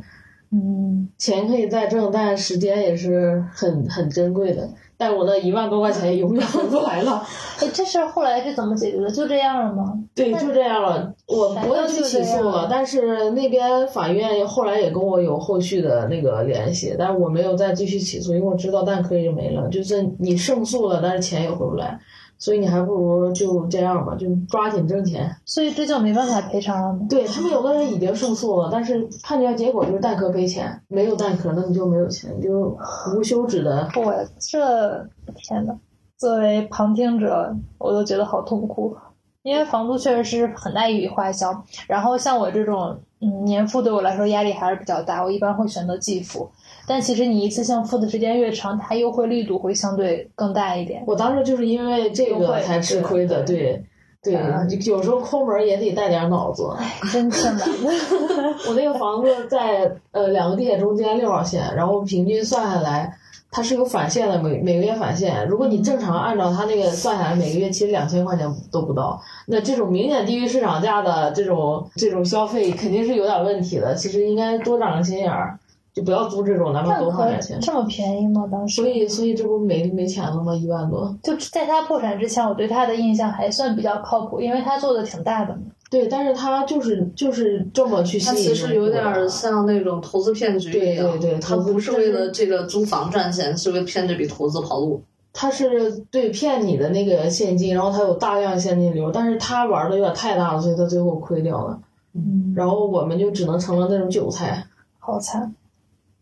[0.52, 4.68] 嗯，钱可以再挣，但时间也是很很珍贵的。
[4.96, 7.22] 但我那一万多块钱永远回不来了。
[7.60, 9.10] 哎，这事儿后来是怎么解决的？
[9.10, 9.94] 就这样了吗？
[10.14, 11.14] 对，就这样了。
[11.26, 21.98] 我不要去起诉了，但是那边法院后来也跟我有后续的那个联系，但是我没有再继续起诉，因为我知道蛋壳已经没了，就是你胜诉了，但是钱也回不来，
[22.40, 25.30] 所以你还不如就这样吧，就抓紧挣钱。
[25.44, 27.06] 所以这就没办法赔偿了吗？
[27.08, 32.76] 对他们有的人已经胜诉了，但是判决结果就是蛋壳赔钱，没有蛋壳那你就没有钱，你就
[33.14, 35.78] 无休止的我这天呐，
[36.16, 38.96] 作为旁听者，我都觉得好痛苦，
[39.42, 41.62] 因为房租确实是很大一笔花销。
[41.86, 46.50] 然后像我这种，嗯，年付对我来说压力还是比较大，我一般会选择季付。
[46.86, 51.02] 但其实你一次性付的时间越长，它优惠力度会相对更大一点。
[51.06, 53.84] 我当时就是因为这个才吃亏的，对
[54.22, 56.68] 对，啊有时候抠门儿也得带点脑子。
[57.12, 57.90] 真挺难的。
[58.68, 63.16] 我那个房子在呃两个地铁中间六号线，然后平均算下来，
[63.50, 65.46] 它是有返现的，每每个月返现。
[65.48, 69.18] 如果你正常按照它那个算下来，每个月其实两千块钱都不到。
[69.46, 73.94] 那这种明显低于市场价的这种这种消费，肯定是有点问题的。
[73.94, 75.58] 其实应该多长个心眼儿，
[75.92, 77.58] 就不要租这种哪怕多花点钱。
[77.60, 78.48] 这么便宜吗？
[78.50, 80.54] 当时所以所以这不没没钱了吗？
[80.54, 81.16] 一万多。
[81.22, 85.62] 就在他破产之前，我对他的印象还算比较靠谱，因为他做的挺大的嘛。
[85.90, 95.02] 对，但是他就是就是这么去吸它引其实有点像那种投资骗局一样，对对对它投资不是为了这个租房赚钱，是为了骗这笔投资跑路。
[95.32, 101.78] 他是对骗你的那个现金，然后他有大量现金流，但是他玩的有点太大了，所以他最后亏掉了。
[102.14, 104.64] 嗯，然后我们就只能成了那种韭菜。
[104.98, 105.52] 好惨。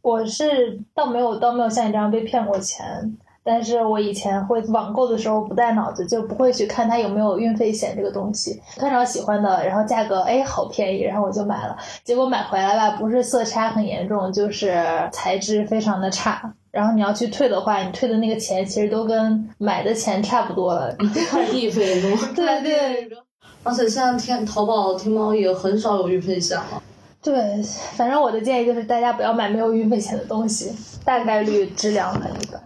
[0.02, 2.84] 我是倒没有倒没有像你这样被骗过钱，
[3.42, 8.61] 但是我以前会网购的时候不带脑子，就不会去看它有没有运费险这个东西。
[8.76, 11.76] 看着喜欢的，然后价格哎好便宜，然后我就买了。
[12.04, 14.82] 结果买回来吧，不是色差很严重，就是
[15.12, 16.54] 材质非常的差。
[16.70, 20.94] 然后你要去退的话，你退的那个钱其实都跟买的钱差不多了。
[21.30, 23.11] 快递费多， 对对
[23.64, 26.82] 而且现在天淘宝、天猫也很少有运费险了。
[27.22, 27.62] 对，
[27.96, 30.72] 反正我的建议就是大家不要买没有运费险的东西，
[31.04, 32.62] 大概率质量很一般。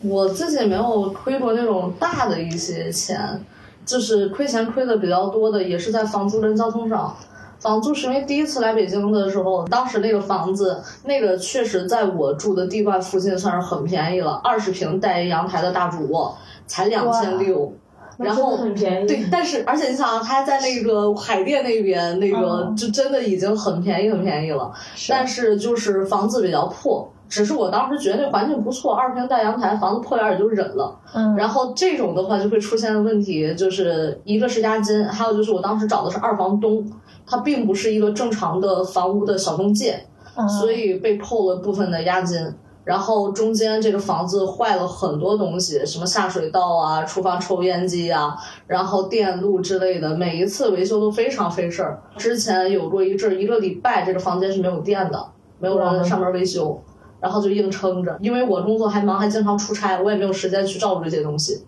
[0.00, 3.40] 我自己没有亏过那种大的一些钱，
[3.86, 7.16] 就是亏钱亏的比较多的，也是在房租跟交通上。
[7.60, 17.72] 房租是因为第一次来北京的时候，当时那个房子，那个确实在我住的地段附近算是很便宜了，二十平带阳台的大主卧才两千六。
[18.18, 19.06] 然后很便宜。
[19.06, 24.72] 对，但是而且你想啊，它在那个海淀那边，那个、嗯就真的已经很便宜很便宜了。
[24.94, 30.94] 是但是就是房子比较破，只是我当时觉得那环境不错，二平带阳台，房子破点儿也就忍了。
[31.14, 36.84] 嗯，然后这种的话就会出现的问题，就是一个是押金，还有就是我当时找的是二房东，
[37.26, 40.04] 他并不是一个正常的房屋的小中介，
[40.36, 42.38] 嗯所以被扣了部分的押金。
[42.84, 52.02] 然后中间这个房子坏了很多东西，什么下水道啊、厨房抽烟机啊，然后电路之类的，每一次维修都非常费事儿。
[52.16, 55.26] 之前有过一阵儿，一个礼拜这个房间是没有电的，
[55.60, 56.82] 没有人上门维修，
[57.20, 58.16] 然后就硬撑着。
[58.20, 61.64] 因为我工作还忙，还经常出差，我也没有时间去照顾这些东西。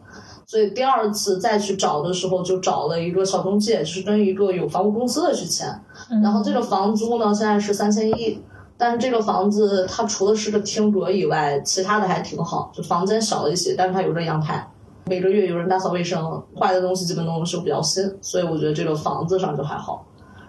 [0.46, 5.66] 所以第二次再去找的时候，就找了一个小中介，就是跟一个有房屋公司的去签。
[6.22, 8.42] 然后这个房租呢，现在是三千一，
[8.76, 14.68] 但是这个房子它除了是个厅阁以外，其他的还挺好，就房间小了一些，但是它有个阳台，
[15.06, 20.04] 每个月有人打扫卫生，坏的东西基本都能修比较新，所以我觉得这个房子上就还好。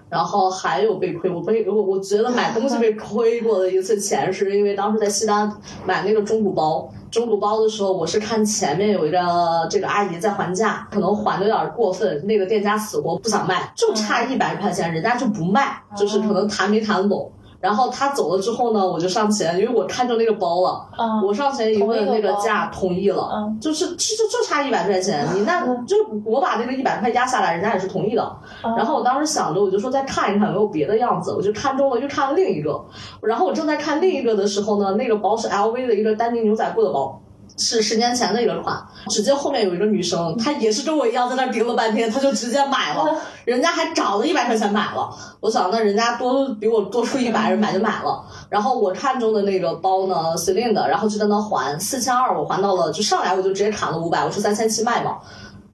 [0.07, 5.51] 然后还有被亏，我被我我觉得买东西被亏过的一次钱，是因为当时在西单
[5.83, 17.31] 买那个中古包，中古包的时候，我是看前面有一个这个阿姨在还价，可能还的有点过分，那个店家死活不想卖，就差一百块钱，人家就不卖，就是可能谈没谈拢。
[17.59, 28.35] 然后他走了之后呢，我就上前，因为我看中那个包了，嗯我上前一问，那个价同意了，嗯就是其实就差一百块钱，你那就我把那个一百块压下来，人家也是同意的。
[28.63, 32.83] 嗯然后我当时想着，我就说再看一看有没有别的样子，我就看中了，又看了另一个。
[33.21, 37.21] 然后我正在看另一个的时候呢，那个包是 LV 的一个丹宁牛仔布的包。
[37.57, 38.77] 是十年前的一个款，
[39.09, 45.09] 只见后面有一个女生，她也是跟我一样在那儿盯了半天，她就直接买了，人家还找了一百块钱买了。
[45.39, 48.25] 我想那人家多比我多出一百，人买就买了。
[48.49, 55.17] 然后我看中的那个包呢，Celine 的，然后就在那还四千二，我还到了，就上来我就直接砍了五百，我说三千七卖嘛，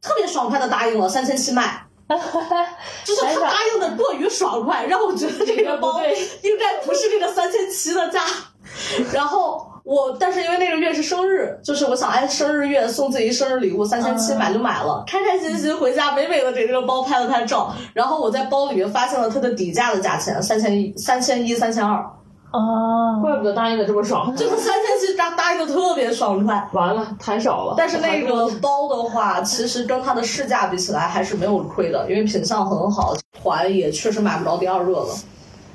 [0.02, 1.88] 特别爽快的答应了三千七卖。
[3.06, 8.22] 就是他答应的过于爽快，让我觉得这个 包应该不是这个三千七的价。
[9.14, 9.41] 然后
[9.84, 17.74] 我，但是因为那个月是生日，就是我想，哎，生日月送自己生日礼物，三千七买就买了，开开心心回家，美美的给这个包拍了拍照。
[17.94, 21.98] 然后我在包里面发现了它的底价的价钱，三千一、三千一、三千二，
[22.52, 24.36] 哦，怪不得答应的这么爽。
[24.36, 26.68] 就是三千七答答应的特别爽快。
[26.74, 27.74] 完了，谈少了。
[27.76, 35.08] 但是那个包的话，其实跟它的市价比起来还是没有亏的，因为品相很好，还也确实买不着第二个了。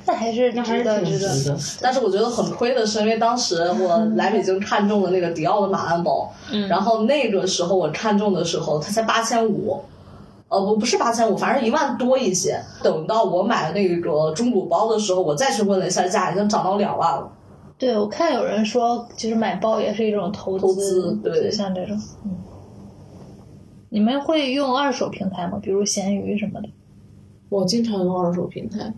[0.07, 1.35] 那还是那还是值得挺值得。
[1.35, 1.59] 值得。
[1.81, 9.81] 但是我觉得很亏的是，因为当时我来北京看中了那个迪奥的马鞍包，嗯然后那个时候我看中的时候，它才八千五，
[10.49, 12.63] 呃，不不是八千五，反正一万多一些。
[12.83, 17.33] 等到我买那个中古包的时候，我再去问了一下价，已经涨到两万了。
[17.77, 22.31] 对，我看有人说，其实买包也是一种投资，投资对像这种，嗯。
[23.89, 25.59] 你们会用二手平台吗？
[25.63, 26.69] 比如闲鱼什么的？
[27.49, 28.93] 我经常用二手平台，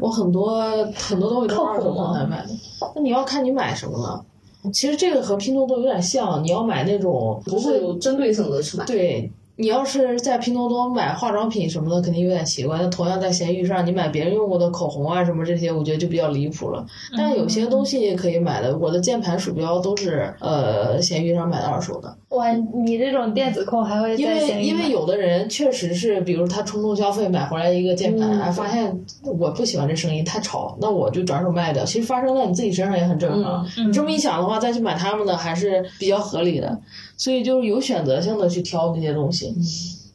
[0.00, 0.62] 我很多
[0.94, 2.50] 很多东西都是二手平台买的。
[2.94, 4.24] 那你要看你买什么了。
[4.72, 8.84] 其实这个和拼多多有点像，你要买那种不会有针对性的去买。
[8.84, 9.30] 对。
[9.56, 12.76] 你要是在拼多多买化妆品什么的，肯定有点奇怪。
[12.76, 16.84] 那同样在闲鱼上，你买别人用过的口红啊什么这些，我觉得就比较离谱了。
[17.16, 22.16] 但有些东西也可以买的，我的键盘、鼠标都是呃闲鱼上买的二手的。
[22.34, 31.84] 哇，你这种电子控还会因为因为有的人确实是，比如他冲动消费买回来一个键盘，嗯哎，发现我不喜欢这声音太吵，那我就转手卖掉。
[31.84, 33.64] 其实发生在你自己身上也很正常。
[33.78, 36.78] 嗯你这么一想的话，再去买他们的还是比较合理的。
[37.16, 39.54] 所以就是有选择性的去挑那些东西。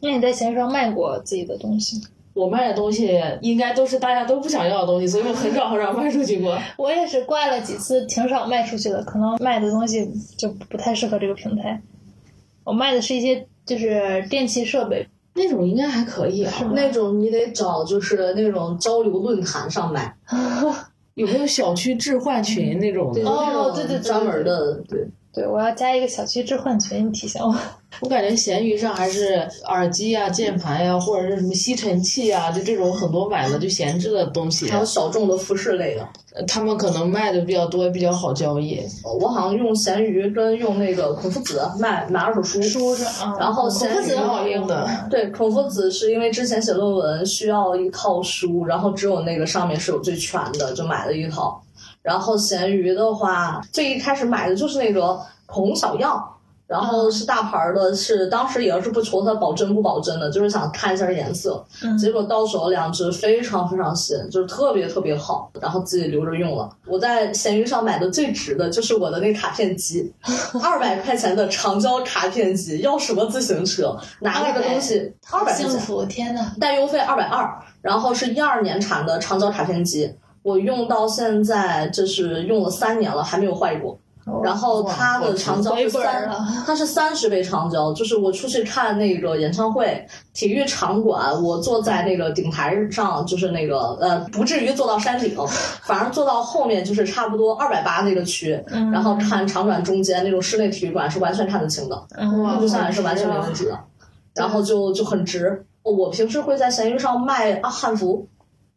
[0.01, 2.01] 那你在闲鱼上卖过自己的东西？
[2.33, 6.57] 我卖的东西应该都是大家都不想要的东西，所以我很少很少卖出去过。
[6.77, 11.81] 我也是挂了几次，挺少卖出去的，可能卖的东西就不太适合这个平台。
[12.69, 16.53] 我卖的是一些就是电器设备，那种应该还可以啊。
[16.75, 20.15] 那种你得找就是那种交流论坛上买，
[21.15, 23.27] 有没有小区置换群那种的？
[23.27, 25.07] 哦对对对专门的对。
[25.33, 27.55] 对，我要加一个小区置换群，你提醒我。
[28.01, 38.79] 我感觉闲鱼上还是耳机啊、键盘呀、或者是什么吸尘器啊，就这种很多买的就闲置的东西，还有小众的服饰类的，呃他们可能卖的比较多，比较好交易。
[39.03, 44.87] 我好像用闲鱼跟用那个孔夫子卖买二手书，书是啊，然后闲鱼夫子挺好用的。
[45.09, 51.61] 对，孔夫子是因为之前写论文需要一套书，然后只有那个上面是有最全的，就买了一套。
[52.01, 56.23] 然后闲鱼的话，最一开始买的就是那个孔小样，
[56.69, 61.65] 然后是大牌儿的，是当时也是不求它保真不保真的，就是想看一下颜色。
[61.81, 66.69] 嗯结果到手两只非常非常新，就是特别特别好，然后自己留着用了。
[66.85, 70.13] 我在闲鱼上买的最值的就是我的那卡片机，
[70.63, 73.97] 二百块钱的长焦卡片机，要什么自行车？
[74.19, 76.51] 拿那个东西二百块钱，幸福，天呐！
[76.59, 77.51] 带邮费二百二，
[77.81, 80.13] 然后是一二年产的长焦卡片机，
[80.43, 83.97] 我用到现在就是用了三年了，还没有坏过。
[84.43, 95.35] 然后它的长焦是三了， 它是三十倍长焦，就是我出去看那个演唱会、体育场馆，我坐在那个顶台上，就是那个呃，不至于坐到山顶，
[95.83, 101.99] 反而坐到后面就是差不多二百八那个区，嗯然后看场馆中间那种室内体育馆是完全看得清的。
[102.17, 103.79] 嗯录像也是完全没问题的，
[104.35, 105.65] 然后就就很值。
[105.81, 108.27] 我平时会在闲鱼上卖啊汉服，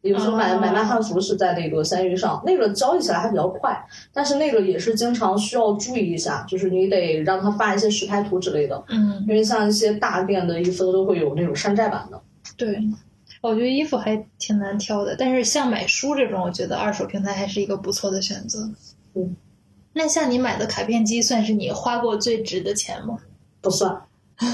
[0.03, 3.83] 有时候买哦买卖汉服是在那个闲鱼上，那个交易起来还比较快，
[4.13, 12.21] 但是那个也是经常需要注意一下，就是你得让他发一些实拍图之类的，嗯，因为像一些大店的衣服都会有那种山寨版的。
[12.57, 12.79] 对。
[13.41, 18.71] 我觉得衣服还挺难挑的，但是像买书这种，我觉得二手平台还是一个不错的选择。
[19.15, 19.35] 嗯，
[19.95, 23.19] 那像你买的卡片机，算是你花过最值的钱吗？
[23.61, 24.01] 不算，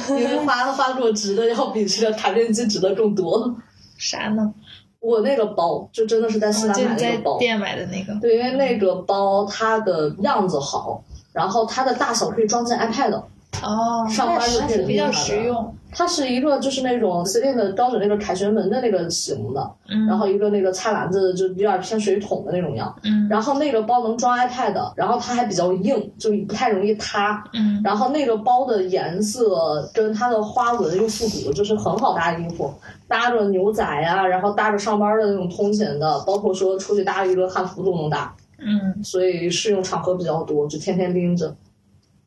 [0.09, 3.55] 因为花花过值的要比这个卡片机值的更多。
[3.99, 4.55] 啥呢？
[5.01, 8.21] 我那个包就真的是在西单就你在买的那个包，店买的那个。
[8.21, 13.23] 对，因为那个包它的样子好，然后它的大小可以装进 iPad，
[13.63, 15.75] 哦，上班就可以比较实用。
[15.91, 27.43] 它是一个就是那种 Celine 的标准那个凯旋门的那个型的，嗯，然后一个那个菜篮子就有点偏水桶的那种样，嗯然后那个包能装 iPad，然后它还比较硬，就不太容易塌。
[27.55, 32.73] 嗯然后那个包的颜色跟它的花纹又复古，就是很好搭衣服，
[33.09, 41.57] 搭着牛仔呀、然后搭着上班的那种通勤的，包括说出去搭一个汉服都能搭，嗯，所以适用场合比较多，就天天拎着。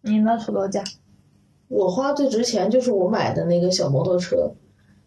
[0.01, 0.84] 你呢，土豆酱？
[1.72, 4.51] 我花最值钱就是我买的那个小摩托车。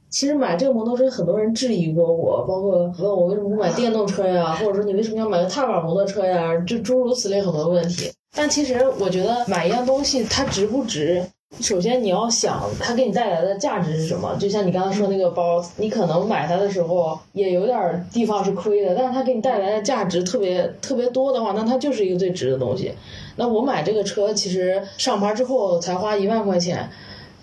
[0.09, 8.11] 其实买这个摩托车，很多人质疑过我，包括问我为什么不买电动车呀，或者说你为什么要买个踏板摩托车呀，就诸如此类很多问题。
[8.37, 11.25] 但其实我觉得买一样东西它值不值，
[11.61, 14.35] 首先你要想它给你带来的价值是什么。
[14.39, 22.93] 就像你刚刚说那个包，你可能买它的时候也有点地方是亏的，但是它给你带来的价值特别特别多的话，那它就是一个最值的东西。
[23.37, 26.89] 那我买这个车，其实上牌之后才花一万块钱。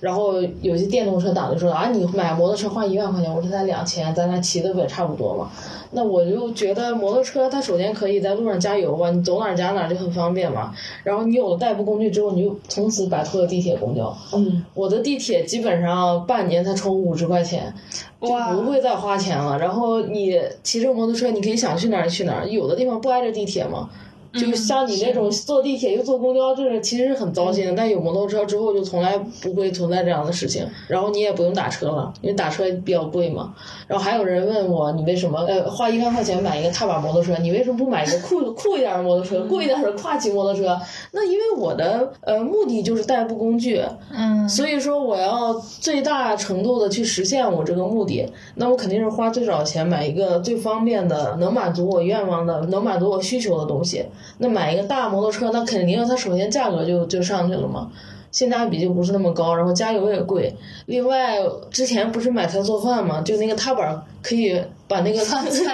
[0.01, 5.49] 然后有些电动车党就说啊，你买摩托车花一万块钱，我说才两千，咱俩骑的不也差不多嘛？
[5.91, 10.73] 那我就觉得摩托车它首先可以在路上加油吧，你走哪儿加哪儿就很方便嘛。
[11.03, 14.15] 然后你有了代步工具之后，你就从此摆脱了地铁、公交。
[14.33, 17.73] 嗯，我的地铁基本上半年才充五十块钱，
[18.19, 19.59] 就不会再花钱了。
[19.59, 23.89] 然后你骑着摩托车，你可以想去哪儿去哪儿，有的地方不挨着地铁嘛。
[24.33, 27.73] 就像你那种坐地铁又坐公交，这个其实是很糟心的。
[27.75, 30.65] 但有摩托车之后，就从来不会存在这样的事情。
[30.87, 33.53] 然后你也不用打车了，因为打车比较贵嘛。
[33.87, 40.79] 然后还有人问我，你为什么呃花一万块钱买一个踏板摩托车，你为什么不买一个酷酷一点的摩托车，贵一点的跨骑摩托车？
[41.11, 43.81] 那因为我的呃目的就是代步工具，
[44.13, 54.05] 嗯，所以说我要最大程度的去实现我这个目的，那我肯定是花最少钱买一个最方便的、能满足我愿望的、能满足我需求的东西。
[54.37, 57.91] 那买一个大摩托车，那肯定它首先价格就就上去了嘛，
[58.31, 60.55] 性价比就不是那么高，然后加油也贵。
[60.85, 61.37] 另外，
[61.69, 65.19] 之前不是买菜做饭嘛，就那个踏板可以把那个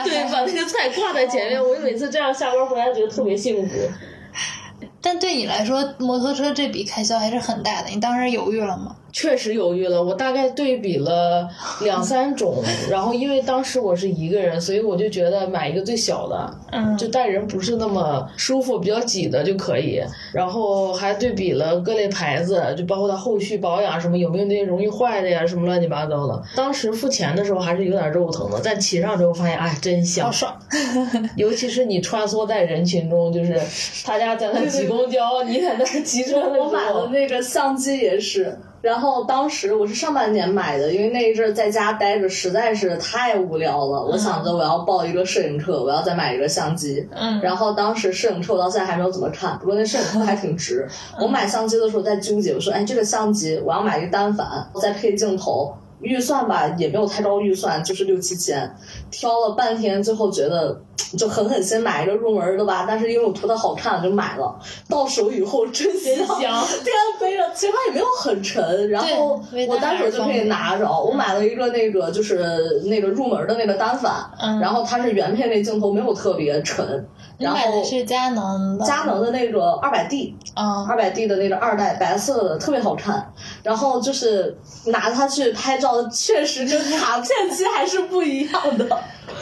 [0.06, 1.64] 对，把那个菜挂在前面。
[1.64, 3.76] 我每次这样下班回来觉得特别幸福。
[5.00, 7.90] 但对你来说，摩托车这笔开销还是很大的。
[7.90, 8.96] 你当时犹豫了吗？
[9.12, 11.50] 确实犹豫了，我大概对比了
[11.82, 20.02] 两三种， 然后因为当时我是一个人，所以我就觉得买一个最小的，嗯就带人不是那么舒服、比较挤的就可以。
[20.34, 26.42] 然后还对比了各类牌子，就包括它后续保养什么有没有那些容易坏的呀，什么乱七八糟的。
[26.56, 30.60] 当时付钱的时候还是有点肉疼的，但骑上之后发现，哎，真香好，爽！
[31.36, 33.60] 尤其是你穿梭在人群中，就是
[34.06, 47.08] 大家在那 挤公交，你在那儿骑车的时候，我买的那个相机也是，然后当时我是上半年买的，因为那一阵儿在家待着实在是太无聊了，我想着我要报一个摄影课，我要再买一个相机。
[47.12, 50.88] 嗯然后当时摄影课我到现在还没有怎么看，不过那摄影课还挺值。
[51.20, 54.48] 我买相机的时候在纠结，我说哎这个相机我要买一个单反，
[54.82, 55.74] 再配镜头。
[56.00, 58.72] 预算吧也没有太高预算，就是六七千，
[59.10, 60.80] 挑了半天，最后觉得
[61.16, 62.86] 就狠狠心买一个入门的吧。
[62.88, 64.60] 但是因为我图它好看，就买了。
[64.90, 70.88] 到手以后真心，香天背着，其实它也没有很沉，然后我单手就可以拿着。
[70.88, 83.32] 我买了一个那个就是那个入门的那个单反，嗯然后它是原片那镜头没有特别沉，你然后买的是佳能的，佳能的那个二百 D，嗯，二百 D 的那个二代白色的特别好看，
[83.64, 88.88] 然后就是拿它去拍照，确实跟卡片机还是不一样的。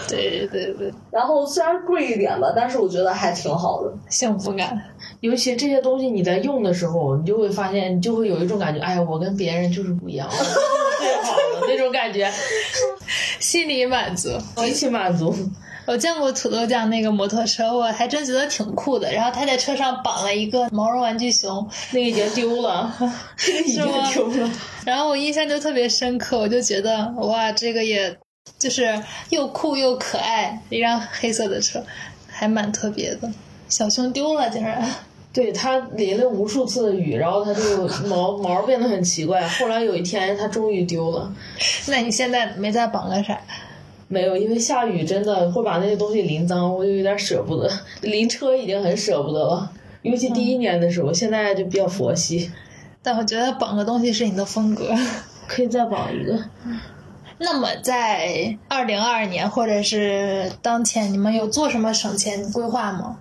[0.10, 3.94] 对对对， 然后虽然贵一点吧，但是我觉得还挺好的。
[4.10, 4.78] 幸福感。
[5.22, 10.56] 尤其这些东西你在用的时候，你就会发现，你就会有一种感觉，哎呀，我跟别人就是不一样， 我就是
[11.00, 12.30] 最好的那种感觉，
[13.40, 14.30] 心理满足。
[14.58, 15.34] 极其满足。
[15.86, 19.12] 我见过土豆酱那个摩托车，我还真觉得挺酷的。
[19.12, 22.94] 然后他在车上绑了一个毛绒玩具熊，那个已经丢了，
[23.38, 24.52] 这个已经吗丢了。
[24.86, 28.18] 然后我印象就特别深刻，我就觉得哇，这个也
[28.58, 31.84] 就是又酷又可爱，一辆黑色的车，
[32.28, 33.32] 还蛮特别的。
[33.70, 34.90] 小熊丢了，竟然。
[35.34, 39.46] 对它淋了无数次的雨，然后它就毛毛变得很奇怪。
[39.46, 41.30] 后来有一天，它终于丢了。
[41.88, 43.38] 那你现在没再绑个啥？
[44.08, 47.70] 没有，因为下雨真的会把那些东西淋脏，我就有点舍不得。
[48.02, 49.72] 淋车已经很舍不得了，
[50.04, 52.52] 尤其第一年的时候，现在就比较佛系，
[53.02, 54.94] 但我觉得绑个东西是你的风格。
[55.48, 56.40] 可以再绑一个。
[57.38, 63.20] 那么在二零二二年或者是当前，你们有做什么省钱规划吗？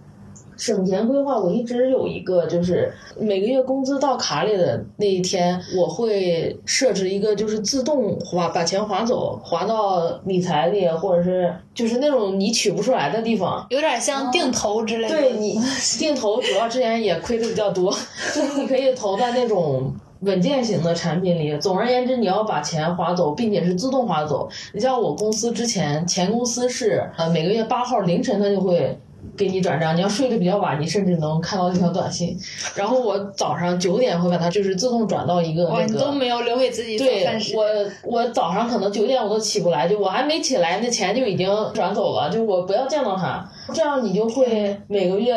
[0.56, 13.66] 省钱规划，我一直有一个，就是每个月工资到卡里的那一天，我会设置一个，就是自动划把钱划走，划到理财里，或者是就是那种你取不出来的地方。
[13.70, 15.16] 有点像定投之类的。
[15.16, 15.58] 对你
[15.98, 17.90] 定投，主要之前也亏的比较多，
[18.34, 19.94] 就是你可以投在那种。
[20.20, 24.48] 稳健型的产品里，总而言之，你要把钱划走，并且是自动划走。
[24.72, 28.98] 你像我公司之前前公司是呃每个月八号凌晨它就会
[29.36, 32.38] 给你转账，你要睡得比较晚，你甚至能看到那条短信。
[32.76, 35.92] 然后我早上九点会把它就是自动转到一个哇，那个。
[35.92, 37.26] 你都没有留给自己对。
[37.54, 37.64] 我，
[38.04, 45.36] 我早上可能九点我都起不来，就我还没起来，那钱就已经转走了，就我不要见到它，这样你就会每个月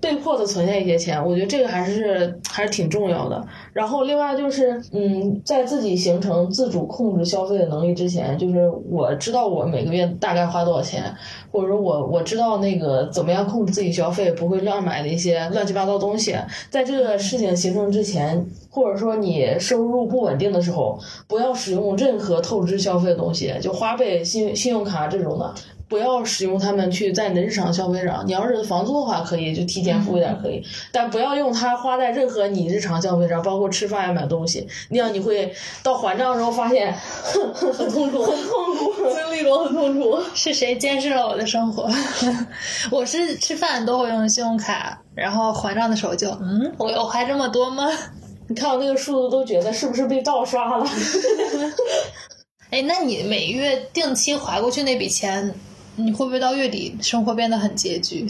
[0.00, 3.44] 被迫的存下一些钱，我觉得这个还是还是挺重要的。
[3.72, 11.14] 然后另外就是，嗯，在自己形成自主控制消费的能力之前，就是我知道我每个月大概花多少钱，
[11.50, 16.34] 或者说我我知道那个怎么样控制自己消费，不会乱买的一些乱七八糟东西。
[16.70, 25.54] 在这个事情形成之前，或者说你收入不稳定的时候，不要使用任何透支消费的东西，就花呗、信信用卡这种的。
[25.88, 28.22] 不要使用它们去在你的日常消费上。
[28.26, 30.62] 你要是房租的话，可以就提前付一点可以，
[30.92, 34.68] 但不要用它花在任何你日常消费上，包括吃饭呀、买东西。
[34.90, 36.92] 那样你会到还账的时候发现
[37.72, 38.92] 很痛苦，很痛苦。
[39.14, 40.18] 经历过很痛苦。
[40.34, 41.88] 是谁监视了我的生活？
[42.92, 47.88] 我是吃饭都会用信用卡，然后还账的时候就嗯，我有花这么多吗？
[48.50, 50.86] 你看我那个数字都觉得是不是被盗刷了？
[52.70, 55.54] 哎，那你每月定期划过去那笔钱，
[55.98, 58.26] 你会不会到月底生活变得很拮据？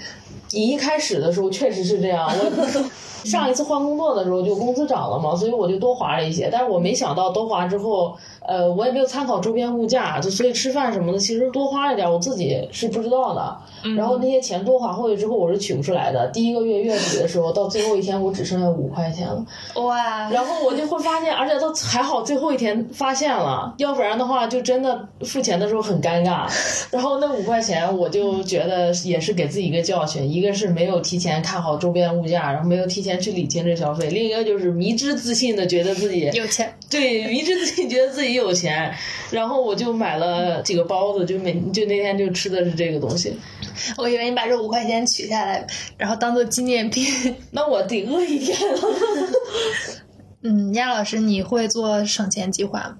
[0.53, 2.85] 你一开始的时候确实是这样，我
[3.29, 6.49] 上一次换工作的时候就工资涨了嘛，所以我就多花了一些。
[6.51, 13.57] 但是我没想到多花之后，呃，我也没有参考周边物价，就所以吃饭什么的其实多花了点，我自己是不知道的。
[13.97, 16.26] 然后那些钱多还回去之后，我是取不出来的。
[16.29, 19.45] 第一个月月底的时候，到最后一天我只剩下五块钱了。
[19.74, 26.47] 哇，然后我就会发现，而且都还好，最后一天发现了，要不然的话就真的付钱的时候很尴尬。
[26.91, 36.72] 然后那五块钱，我就觉得也是给自己一个教训，一个是没有提前看好周边物价，然后没有提前去理清这消费；另一个就是迷之自信的觉得自己有钱。
[36.91, 38.95] 对迷之自信觉得自己有钱，
[39.31, 43.37] 然后我就买了几个包子，就每就那天就吃的是这个东西。
[43.97, 45.66] 我以为你把这五块钱取下来，
[45.97, 47.07] 然后当做纪念品。
[47.53, 48.81] 那我得饿一天了。
[50.43, 52.97] 嗯，亚老师，你会做省钱计划吗？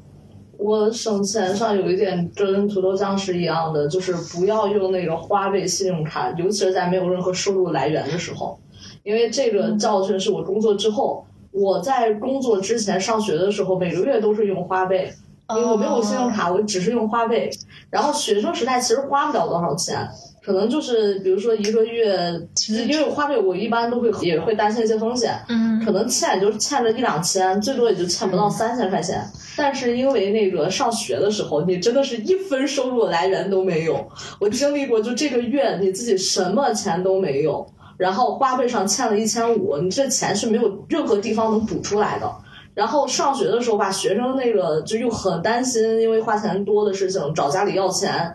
[0.59, 8.59] 我省钱上有一点跟土豆酱是一样的，就是不要用那个花呗信用卡，尤其是在没有任何收入来源的时候，
[9.05, 15.15] 因为这个教训是我工作之后，我在工作之前上学的时候，每个月都是用花呗，
[15.51, 17.49] 因为我没有信用卡，我只是用花呗。
[17.89, 20.09] 然后学生时代其实花不了多少钱，
[20.49, 29.23] 可能就是比如说一个月，其实因为花呗我一般都会也会担心一些风险，嗯可能欠也就是欠了一两千，最多也就欠不到三千块钱。
[29.59, 34.09] 但是因为那个上学的时候，你真的是一分收入来源都没有。
[34.41, 37.67] 我经历过，就这个月你自己什么钱都没有，
[37.99, 42.33] 然后花呗上欠了一千五，你这钱是没有任何地方能补出来的。
[42.73, 48.35] 然后上学的时候吧，学生那个就又很担心，因为花钱多的事情找家里要钱。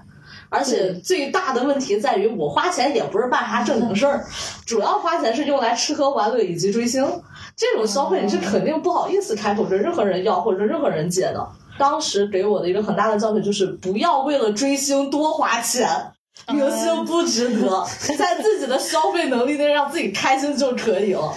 [0.54, 4.24] 而且最大的问题在于，我花钱也不是办啥正经事儿，
[4.68, 7.04] 主要花钱是用来吃喝玩乐以及追星。
[7.56, 11.48] 这种消费你是肯定不好意思开口跟任何人要或者任何人借的。
[11.80, 15.90] 当时给我的一个很大的教训就是，不要为了追星多花钱，
[16.50, 17.84] 明星不值得，
[18.16, 21.34] 在自己的消费能力内让自己开心就可以了。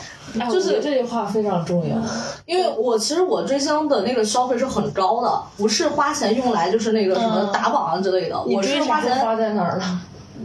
[0.51, 1.97] 就是这句话非常重要，
[2.45, 10.01] 因为我其实我追星的那个消费是很高的，不是花钱用来就是那个什么打榜啊之类的，我是追花钱花在哪儿了？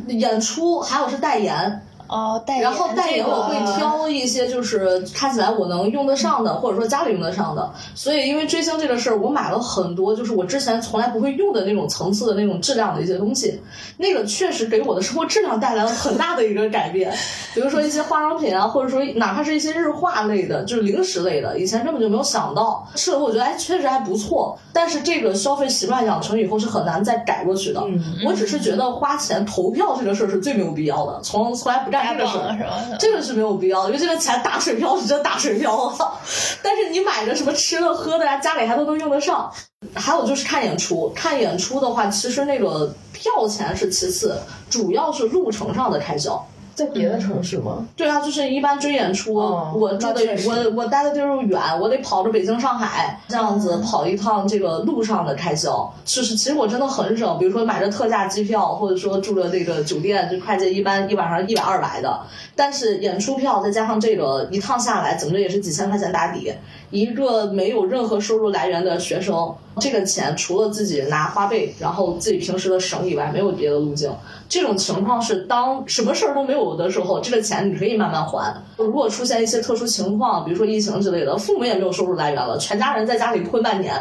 [0.08, 1.86] 演出，还有是代言。
[2.12, 2.64] 哦，代言。
[2.64, 7.72] 然后代言我会挑一些就是看起来我能用得上的，或者说家里用得上的。
[7.96, 13.62] 所以因为追星这个事儿，我买了很多就是我之前从来不会用的那种层次的那种质量的一些东西。
[13.98, 17.14] 那个确实给我的生活质量带来了很大的一个改变。
[17.54, 22.86] 比如说一些化妆品啊，或者说哪怕是一些日化类的，就是零食类的，以前根本就没有想到。
[22.96, 27.82] 吃了我觉得哎确实还不错，但是这个消费习惯养成以后是很难再改过去的。
[28.26, 32.30] 我只是觉得花钱投票这个事儿是最没有必要的，从从来不干打这个。
[32.30, 32.98] 是吧？
[33.00, 36.20] 这个是没有必要的，因为这个钱打水漂是真打水漂了。
[36.62, 39.52] 但是你买个什么吃的喝的呀，家里还都能用得上。
[39.96, 44.40] 还有就是看演出，看演出的话，其实那个票钱是其次，
[44.70, 46.48] 主要是路程上的开销。
[46.74, 47.86] 在别的城市吗？
[47.96, 57.38] 对啊，就是一般追演出，哦我住的我我待的地儿又远，我得跑着北京、上海这样子跑一趟，这个路上的开销，就是其实我真的很省。
[57.38, 62.22] 比如说买着特价机票，或者说住的那个酒店，就快捷一般一晚上一百二百的，
[62.56, 66.54] 但是演出票再加上这个一趟下来，怎么着也是几千块钱打底。
[66.92, 74.14] 一个没有任何收入来源的学生，这个钱除了自己拿花呗，然后自己平时的省以外，没有别的路径。
[74.50, 78.54] 这种情况是当什么事儿都没有的时候，这个钱你可以慢慢还。
[78.78, 83.96] 如果出现一些特殊情况，比如说疫情之类的，父母也没有收入来源了，全家人在家里困半年。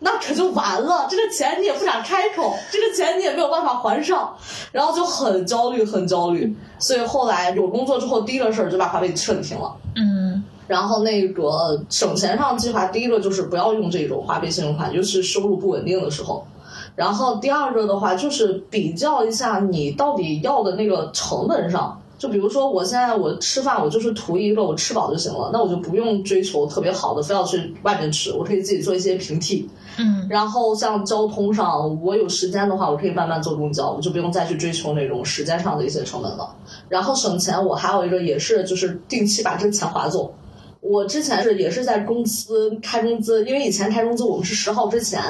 [0.00, 4.32] 那可就完了，这个钱你也不敢开口，这个钱你也没有办法还上，
[4.70, 6.56] 然后就很焦虑，很焦虑。
[6.78, 9.74] 所以后来有工作之后，第一个事儿就把花呗彻底停了。
[9.96, 10.27] 嗯
[10.68, 16.46] 然后那个省钱上计划，第一个就是不要用这种花呗信用卡，尤其是收入不稳定的时候。
[16.94, 22.00] 然后第二个的话，就是比较一下你到底要的那个成本上。
[22.18, 29.70] 就比如说，我现在我吃饭，我就是图一个我吃饱就行了，那我就不用追求特别好的，非要去外面吃，我可以自己做一些平替。
[30.00, 36.52] 嗯然后像交通上，我有时间的话，我可以慢慢坐公交，我就不用再去追求那种时间上的一些成本了。
[36.88, 40.34] 然后省钱，我还有一个也是就是定期把这个钱划走。
[40.80, 45.20] 我之前是也是在公司开工资，因为以前开工资我们是十号之前，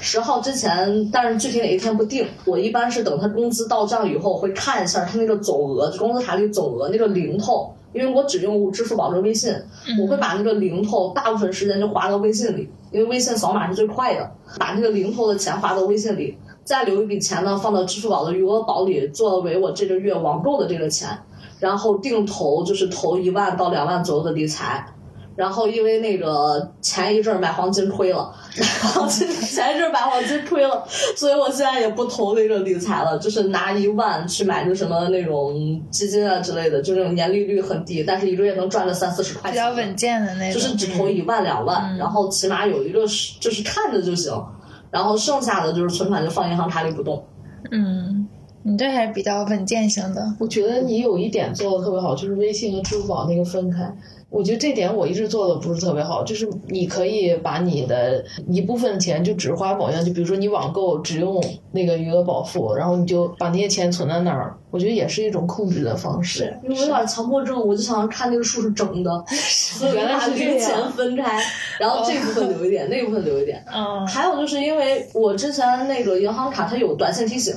[0.00, 2.26] 十号之前，但是具体哪一天不定。
[2.44, 9.54] 我一般是等他工资到账以后，会看一下他那个总额，工资卡里总额那个零头，因为我只用支付宝跟微信，
[10.02, 21.08] 我会把那个零头大部分时间就划到微信里，因为微信扫码是最快的，把那个零头的钱划到微信里，再留一笔钱呢放到支付宝的余额宝里，作为我这个月网购的这个钱。
[21.60, 24.84] 然后定投就是投一万到两万左右的理财，
[25.36, 28.32] 然后因为那个前一阵儿买黄金亏了，
[29.08, 30.84] 前 前一阵儿买黄金亏了，
[31.16, 40.60] 所以我现在也不投那个理财了，就是拿一万去买个什么那种基金啊之类的，就那种年利率很低，但是一个月能赚个三四十块钱，比较稳健的那种。
[40.60, 44.32] 就是只投一万两万，然后起码有一个是就是看着就行，
[44.90, 47.24] 然后剩下的就是存款就放银行卡里不动。
[47.70, 48.17] 嗯，
[48.62, 50.34] 你这还是比较稳健型的。
[50.38, 53.90] 我觉得你有一点做的特别好，就是微信和支付宝那个分开。
[54.30, 61.42] 我觉得这点我一直做的不是特别好，就是你可以把你的一部分钱就只花某样，就比如说你网购只用
[61.72, 64.54] 那个余额宝付，然后你就把那些钱存在那儿。
[64.70, 66.54] 我觉得也是一种控制的方式。
[66.62, 71.40] 因为我有点强迫症，我就想看那个数是整的， 所以原来把是这样零钱分开，
[71.80, 73.64] 然后这部分留一点，那部分留一点。
[73.74, 77.54] 嗯还有就是因为我之前那个银行卡它有短信提醒，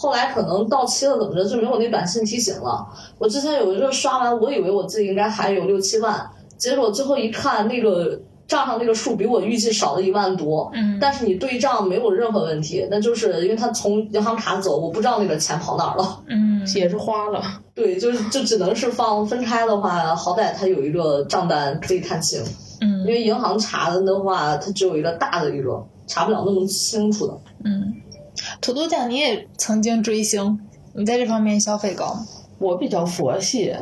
[0.00, 2.86] 后来可能到期了怎么着就没有那短信提醒了。
[3.18, 8.18] 我之前有一阵刷完，我以为我自己应该还有六七万，结果最后一看那个。
[8.50, 16.20] 账上那个数比我预计少了一万多，嗯但是你对账没有任何问题，那就是因为他从银行卡走，我不知道那个钱跑哪儿了。
[16.26, 17.40] 嗯，也是花了。
[17.76, 22.42] 对，就是就只能是放分开的话，好歹他有一个账单可以看清，
[22.80, 27.38] 嗯因为银行查的的话，它只有一个大的一个，查不了那么清楚的。
[27.64, 27.94] 嗯，
[28.60, 30.60] 土豆酱你也曾经追星，
[30.94, 32.26] 你在这方面消费高吗？
[32.58, 33.74] 我比较佛系，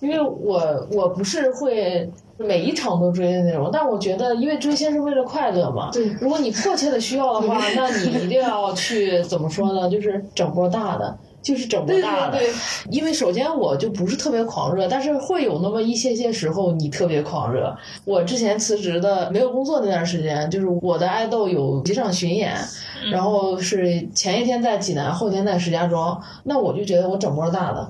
[0.00, 5.90] 因为我我不是会每一场都追的那种，但我觉得，因为追星是为了快乐嘛。
[5.92, 9.88] 对如果你迫切的需要的话， 那你一定要去怎么说呢？
[9.88, 11.18] 就是整波大的。
[11.40, 12.54] 就是整波大的，对对
[12.90, 17.74] 因为首先我就不是特别狂热，但是会有那么一些些时候你特别狂热。
[18.04, 22.52] 我之前辞职的没有工作那段时间，就是我的爱豆有几场巡演，
[23.10, 27.88] 然后是前一天在济南，后天在石家庄，那我就觉得我整波大的。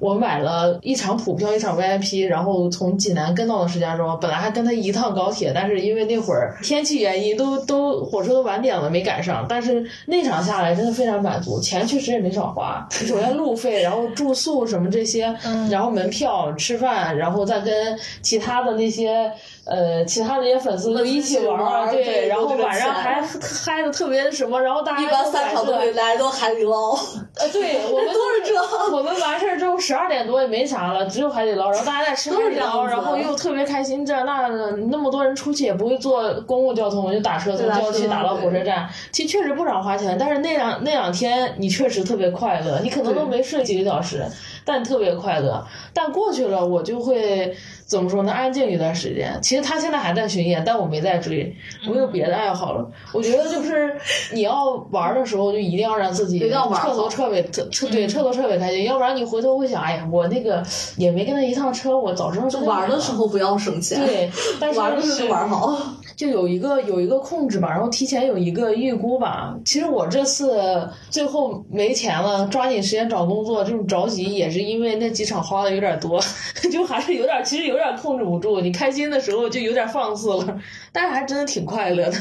[0.00, 4.16] 我买了一场普票，一场 VIP，然后从济南跟到了石家庄。
[4.20, 9.44] 本来还跟他一趟高铁，但是因为那会儿天气原因，都都火车都晚点了，没赶上。
[9.48, 12.86] 但是那场下来真的非常满足，钱确实也没少花。
[12.92, 15.34] 首先路费，然后住宿什么这些，
[15.68, 19.28] 然后门票、吃饭，然后再跟其他的那些
[19.68, 23.20] 呃其他的那些粉丝就一起玩儿，玩对然后晚上还
[23.64, 26.92] 嗨的特别什么，然后大家一般都三场都得来都海底捞，
[27.36, 28.58] 呃，对 我们都是这。
[28.96, 44.24] 我们完事儿之后十二点多也没啥了，只有海底捞，然后大家在吃海底捞，然后又特别开心，这那的那么多人出去也不会坐公共交通，就打车从郊区打到火车站，其实确实不少花钱，但是那两那两天你确实特别快乐，你可能都没睡几个小时，
[44.64, 45.62] 但特别快乐。
[45.92, 47.54] 但过去了，我就会
[47.88, 48.30] 怎么说呢？
[48.30, 49.36] 安静一段时间。
[49.42, 51.56] 其实他现在还在巡演，但我没在追，
[51.88, 52.86] 我有别的爱好了。
[53.14, 53.96] 我觉得就是
[54.34, 60.62] 你要玩的时候，就一定要让自己彻头彻尾彻彻对彻头彻尾开心，要不然你回头会想，哎呀，我那个
[60.96, 64.30] 也没跟他一趟车，我早知道就玩的时候不要省钱，对，
[64.60, 65.80] 但是 玩的时候就玩好。
[66.18, 69.56] 就有一个有一个控制吧，然后提前有一个预估吧。
[69.64, 76.20] 其实我这次最后没钱了，抓紧时间找工作，这种着急也是因为那几场花的有点多，
[76.72, 78.60] 就还是有点，其实有点控制不住。
[78.60, 80.58] 你开心的时候就有点放肆了，
[80.92, 82.18] 但是还真的挺快乐的。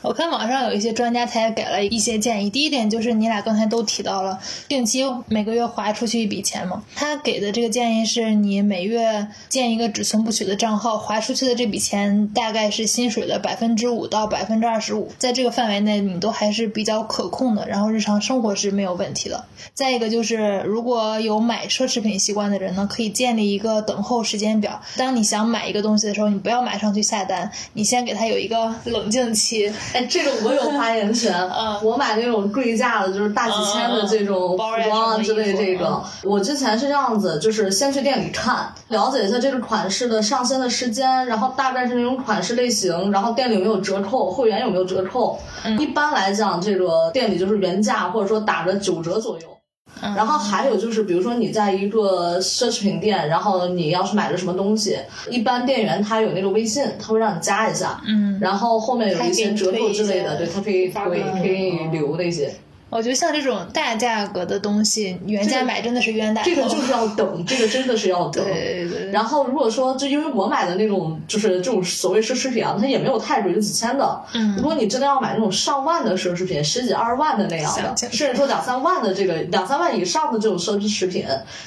[0.00, 2.48] 我看网上有一些专家，他也给了一些建议。
[2.48, 4.38] 第一点就是你俩刚才都提到了，
[4.68, 6.84] 定期每个月划出去一笔钱嘛。
[6.94, 19.44] 他给的这个建议是你每月建一个只存不取的账号，划出去的这笔钱大概是薪水的百分之五到百分之二十五，在这个范围内你都还是比较可控的，然后日常生活是没有问题的。
[19.74, 24.80] 再一个就是，如果有买奢侈品习惯的人呢，可以建立一个等候时间表。
[24.96, 29.72] 当你想买一个东西的时候，你不要马上去下单，你先给它有一个冷静期。
[29.94, 31.32] 哎，这个我有发言权。
[31.50, 45.38] 嗯我买那种贵价的，就是大几千的这种服装啊之类这个，我之前是这样子，就是先去店里看，了解一下这个款式的上新的时间，然后大概是那种款式类型，然后店里有没有折扣，会员有没有折扣。
[45.64, 49.57] 嗯一般来讲，这个店里就是原价或者说打着九折左右。
[50.02, 50.14] 嗯。
[50.14, 54.98] 然后还有就是，比如说你在一个奢侈品店，然后你要是买了什么东西，
[55.30, 62.52] 一般店员他有那个微信，他会让你加一下，嗯，然后后面有一些折扣之类的，对他可以推发给你可以留那些。
[62.90, 66.48] 我觉得像这种大价格的东西，原价买真的是冤大头。
[66.48, 68.42] 这个就是要等， 这个真的是要等。
[68.44, 69.10] 对对对。
[69.10, 74.20] 然后如果说，就因为我买的那种就是这种所谓奢侈品啊，它也没有太贵，就几千的。
[74.32, 81.26] 嗯如果你真的要买那种上万的奢侈品，十几二十万的那样的甚至说两三万的这个两三万以上的这种奢侈品，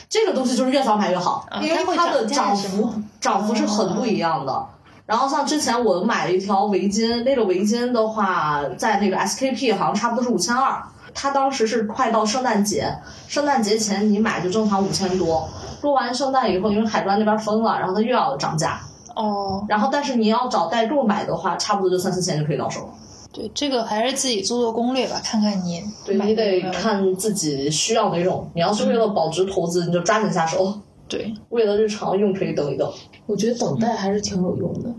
[0.09, 4.65] 这个东西就是越早买越好，因为啊它的涨幅涨幅是很不一样的。
[5.05, 10.81] 然后像之前我买了一条围巾，那个围巾的话，在那个 SKP 好像差不多是五千二，
[11.13, 12.93] 它当时是快到圣诞节，
[13.27, 15.47] 圣诞节前你买就正常五千多，
[15.81, 18.79] 过完圣诞以后，因为海关那边封了，然后它又要涨价，
[19.15, 22.89] 哦，然后但是你要找代购买的话，差不多就三四千就可以到手了。
[23.33, 30.59] 对，这个还是自己做做攻略吧，看看你对你得看自己需要哪种，你要是为了保值投资，你就抓紧下手；
[31.07, 32.91] 对，为了日常用，可以等一等。
[33.25, 34.89] 我觉得等待还是挺有用的。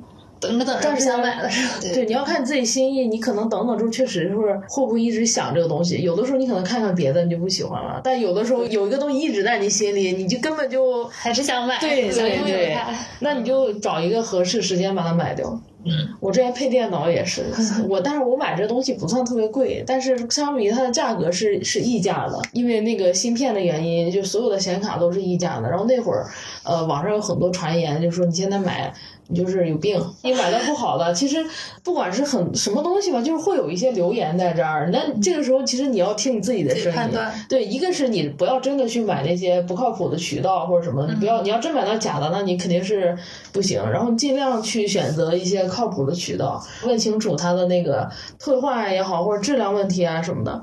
[0.43, 1.74] 等着等着不但是想买了是吧？
[1.80, 4.36] 对，你要看你自己心意，你可能等等之后确实是
[4.68, 6.03] 会不会一直想这个东西。
[6.03, 15.61] 有的时候你可能看看别的，你就不喜欢了；但有的时候有一个东西一直在你心里，你就根本就 还是想买，对想对对拥有它。，那你就找一个合适时间把它买掉。
[15.84, 15.90] 嗯，
[16.20, 17.43] 我之前配电脑也是，
[17.90, 25.68] 我但是我买这东西不算特别贵，但是相比它的价格是是溢价的，因为那个芯片的原因，就所有的显卡都是溢价的。
[25.68, 26.24] 然后那会儿，
[26.62, 28.93] 呃，网上有很多传言，就说你现在买。
[29.33, 31.14] 你就是有病，你买到不好的。
[31.14, 31.43] 其实
[31.83, 34.91] 不管是很什么东西吧，就是会有一些留言在这儿。
[34.93, 37.18] 那这个时候，其实你要听你自己的声音。
[37.49, 43.16] 对，一个是你不要真的去买那些不靠谱的渠道或者什么，你不要，你要真买到假的，那你肯定是
[43.53, 43.83] 不行。
[43.91, 50.62] 然后尽量去选择一些靠谱的渠道，问清楚它的那个退换也好，或者质量问题啊什么的。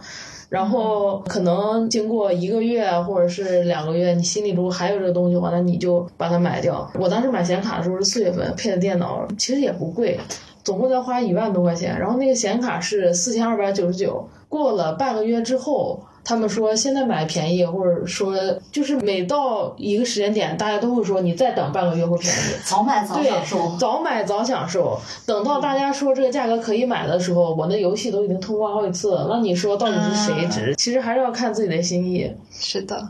[0.49, 6.91] 然后可能经过一个月或者是两个月，你心里如果还有这个东西的话，那你就把它买掉。
[6.95, 10.19] 我当时买显卡的时候是四月份配的电脑，其实也不贵，
[10.63, 11.97] 总共才花一万多块钱。
[11.99, 16.01] 然后那个显卡是四千二百九十九，过了半个月之后。
[16.29, 18.35] 他们说现在买便宜，或者说
[18.71, 22.37] 就是每到一个时间点，大家都会说你再等半个月会便宜。
[22.63, 24.99] 早买早享受，早买早享受。
[25.25, 29.25] 等到大家说这个价格可以买的时候，我那游戏都已经通关好几次了。
[29.27, 30.75] 那你说到底是谁值？
[30.75, 32.31] 其实还是要看自己的心意。
[32.51, 33.09] 是的。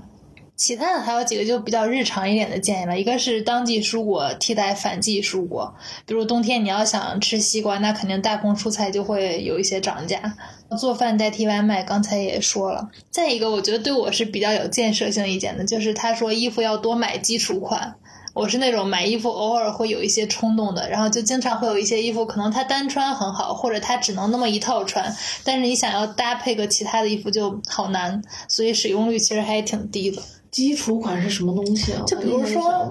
[0.59, 5.73] 其他的还有几个就比较日常一点的建议了，一个是当季蔬果替代反季蔬果，
[6.05, 10.35] 比如冬天你要想吃西瓜，那肯定大棚蔬菜就会有一些涨价。
[10.77, 12.89] 做饭代替外卖，刚才也说了。
[13.09, 17.95] 再一个，我觉得对我是比较有建设性意见的，就是他说衣服要多买基础款。
[18.33, 30.21] 我是那种买衣服偶尔会有一些冲动的，然后就经常会有一些衣服，可能它单穿很好，或者它只能那么一套穿，但是你想要搭配个其他的衣服就好难，所以使用率其实还挺低的。
[30.51, 32.03] 基础款是什么东西啊？
[32.07, 32.89] 就比如说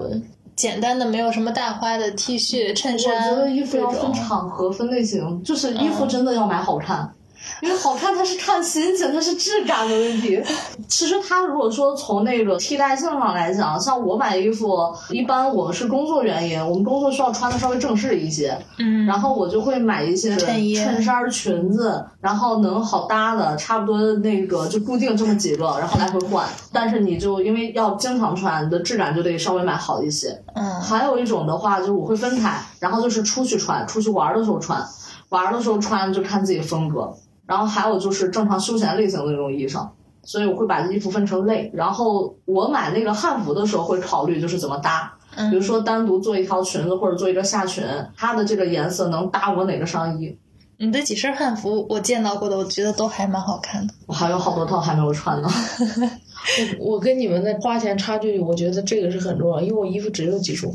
[0.55, 3.29] 简单的没有什么大花的 T 恤、衬衫。
[3.29, 7.13] 我觉得衣服要分场合、分类型，就是衣服真的要买好看。
[7.61, 10.41] 因为好看，它是看心情，它是质感的问题。
[10.87, 14.77] 其实它如果说从那个替代性上来讲，像我买衣服，
[15.09, 26.47] 一般我是工作原因，我们工作需要穿的稍微正式一些，嗯，然后我就会买一些衬衫、裙子，然后能好搭的，差不多那个就固定这么几个，然后来回换。
[26.71, 30.41] 但是你就因为要经常穿，你的质感就得稍微买好一些。
[30.55, 34.85] 嗯，还有一种的话，就是我会分开，然后就是出去穿，出去玩的时候穿，
[35.29, 37.13] 玩的时候穿就看自己风格。
[37.49, 39.89] 然后还有就是正常休闲类型的那种衣裳，
[40.21, 41.71] 所以我会把衣服分成类。
[41.73, 45.11] 然后我买那个汉服的时候会考虑就是怎么搭，
[45.49, 47.83] 比如说单独做一条裙子或者做一个下裙，
[48.15, 50.37] 它的这个颜色能搭我哪个上衣。
[50.77, 53.93] 你的几身汉服我见到过的，我觉得都还蛮好看的。
[54.05, 55.49] 我还有好多套还没有穿呢。
[56.79, 60.71] 我 我跟你们的花钱差距，我觉得这个是很重要，因为我衣服只有基础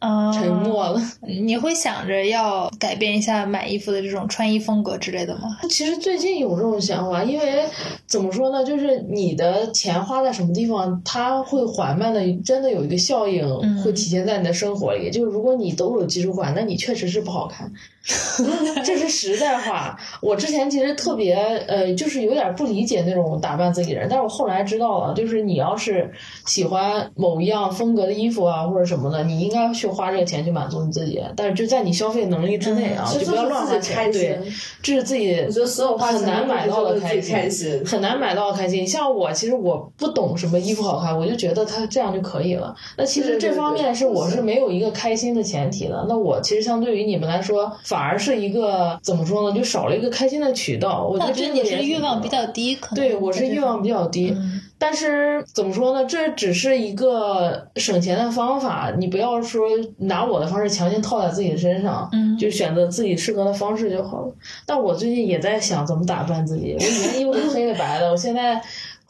[0.00, 0.32] 款。
[0.32, 1.00] 沉默了。
[1.42, 5.58] 你会想着要改变一下买衣服的这种穿衣风格之类的吗？
[5.68, 7.64] 其实最近有这种想法，因为
[8.06, 13.46] 怎么说呢，就是你的钱花在什么地方，它会缓慢的，真的有一个效应
[13.82, 15.10] 会体现在你的生活里。
[15.10, 17.70] 就是如果你都有基础款，那你确实是不好看。
[18.82, 19.98] 这是实在话。
[20.22, 21.34] 我之前其实特别
[21.68, 26.10] 呃，就是有点不理解那种打扮自己人，但是我后来知道了，就是你要是
[26.46, 34.10] 喜欢某一样风格的衣服啊或者什么的，你应该去花这个钱去满足你自己，但是就在你消费能力之内啊，就不要乱花钱。
[34.12, 34.40] 对，
[34.82, 38.86] 这是自己我觉得所有花很难买到的开心，很难买到的开心。
[38.86, 42.74] 像我其实我不懂什么衣服好看，我就觉得它这样就可以了。
[42.96, 46.06] 那其实这方面是我是没有一个开心的前提的。
[46.08, 47.70] 那我其实相对于你们来说。
[47.84, 49.56] 反而是一个怎么说呢？
[49.56, 51.06] 就少了一个开心的渠道。
[51.06, 54.36] 我觉得你是欲望比较低，可能对我是欲望比较低。
[54.80, 56.04] 但是怎么说呢？
[56.06, 58.90] 这只是一个省钱的方法。
[58.98, 59.68] 你不要说
[59.98, 64.32] 拿我的方式强行套在自己身上，嗯就选择自己适合的方式就好了。
[64.64, 66.74] 但我最近也在想怎么打扮自己。
[66.80, 68.60] 我以前衣服是黑的白的，我现在。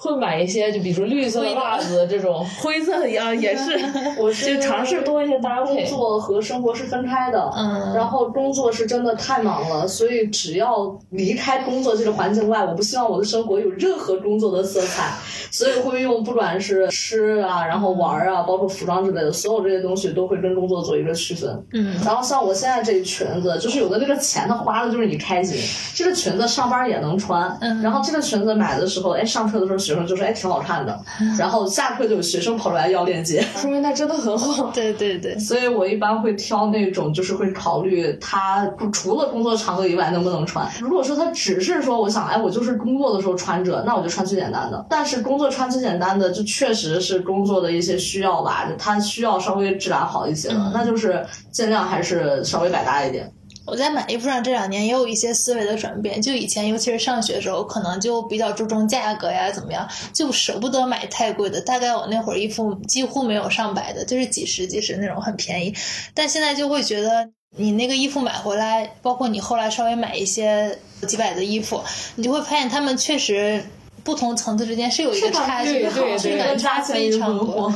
[0.02, 3.78] 会买一些，就比如说绿色的袜子这种，灰色的啊也是，
[4.18, 5.84] 我是就尝试多一些搭配。
[5.84, 15.12] 工作和生活是分开的，嗯，然后工作是真的太忙了，所以只要离开工作这个环境外，我不希望我的生活有任何工作的色彩，
[15.52, 21.62] 所以会用不管是吃啊，然后玩啊，包括服装之类的，所有这些东西都会跟工作做一个区分。
[21.74, 25.58] 嗯，然后像我现在这裙子，就是有的那个钱它花的就是你开心，
[25.94, 29.89] 这个裙子上班也能穿，嗯，然后这个裙子买的时候，哎，上车的时候。
[29.90, 31.00] 学生就说哎挺好看的，
[31.36, 34.70] 然后下课就有学生跑出来要链接，说明他真的很好。
[34.74, 40.68] 对对对，所以我一般会挑那种就是会考虑他除了工作场合以外能不能穿。
[40.80, 44.86] 如果说他只是说我想哎我就是工作的时候穿着，那我就穿最简单的。
[44.88, 53.30] 但是工作穿最简单的就确实是工作的一些需要吧，他需要稍微质量好一些的，那就是尽量还是稍微百搭一点。
[53.70, 61.60] 我在买衣服上这两年也有一些思维的转变，就以前尤其是上学的时候，可能就比较注重价格呀，怎么样，就舍不得买太贵的。
[61.60, 65.74] 大概我那会儿衣服几乎没有上百的，就是几十几十那种很便宜。
[66.12, 67.30] 但现在就会觉得。
[67.56, 71.82] 你那个衣服买回来，包括你后来稍微买一些几百的衣服，
[72.14, 73.60] 你就会发现他们确实
[74.04, 77.36] 不同层次之间是有一个差距的，对对对质感差非常。
[77.36, 77.74] 多。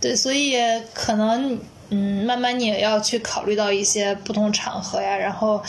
[0.00, 0.56] 对，所以
[0.94, 1.60] 可能
[1.92, 5.62] 嗯，慢慢你也要去考虑到一些不同场合呀，然后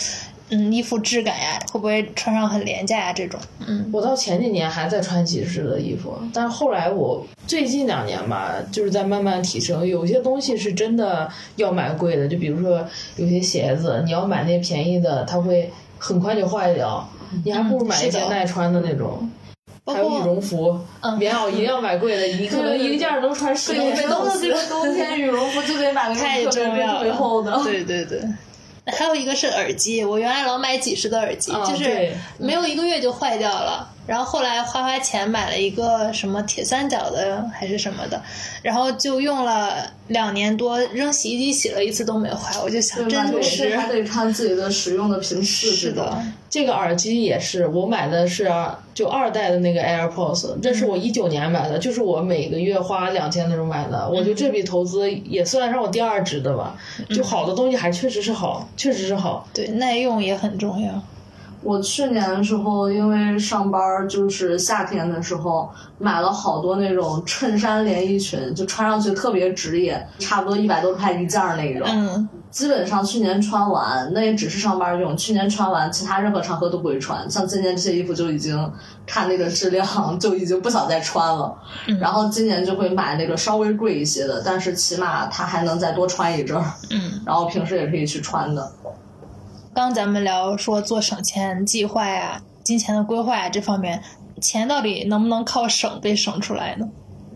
[0.50, 3.40] 嗯，衣服质感呀，会不会穿上很廉价呀这种。
[3.68, 9.86] 嗯，我到前几年还在穿几十的衣服，但是后来我最近两年吧，就是在慢慢提升。
[9.86, 17.06] 有些东西是真的要买贵的，就比如说有些鞋子，你要买那便宜的，它会很快就坏掉，
[17.44, 19.30] 你还不如买一件耐穿的那种。
[19.86, 27.62] 包括还有羽绒服、嗯棉袄一定要买贵的，一个能一个件儿能穿十对，多北东的这个冬天羽绒服 就得买个特别特别重要了，厚的。
[27.64, 28.22] 对对对。
[28.86, 33.93] 还有一个是耳机，我原来老买几十的耳机，啊就是没有一个月就坏掉了。
[34.06, 38.22] 然后后来花花钱买了一个什么铁三角的还是什么的，
[38.62, 42.60] 然后就用了两年多，扔洗衣机洗了一次都没坏。
[42.62, 45.72] 我就想，真的是还得看自己的使用的频次。
[45.72, 48.52] 是的，这个耳机也是，我买的是
[48.94, 54.10] 就二代的那个 AirPods，这是我一九年买的，就是我每个月花两千那种买的。
[54.10, 56.76] 我觉得这笔投资也算上我第二值的吧。
[57.10, 59.48] 就好的东西还确实是好，确实是好。
[59.54, 61.02] 对耐用也很重要。
[61.64, 71.88] 我去年的时候，因为上班儿就是夏天的时候，买了好多那种衬衫连衣裙，就穿上去特别职业，差不多一百多块一件儿那种。
[71.90, 75.16] 嗯，基本上去年穿完，那也只是上班用。
[75.16, 77.30] 去年穿完，其他任何场合都不会穿。
[77.30, 78.72] 像今年这些衣服就已经
[79.06, 81.56] 看那个质量，就已经不想再穿了。
[82.00, 86.66] 然后今年就会买那个稍微贵一些的，但是起码它还能再多穿一阵儿。
[86.92, 88.72] 嗯，然后平时也可以去穿的。
[89.74, 94.04] 刚咱们聊说做省钱计划呀、金钱的规划呀这方面，
[94.40, 96.88] 钱到底能不能靠省被省出来呢？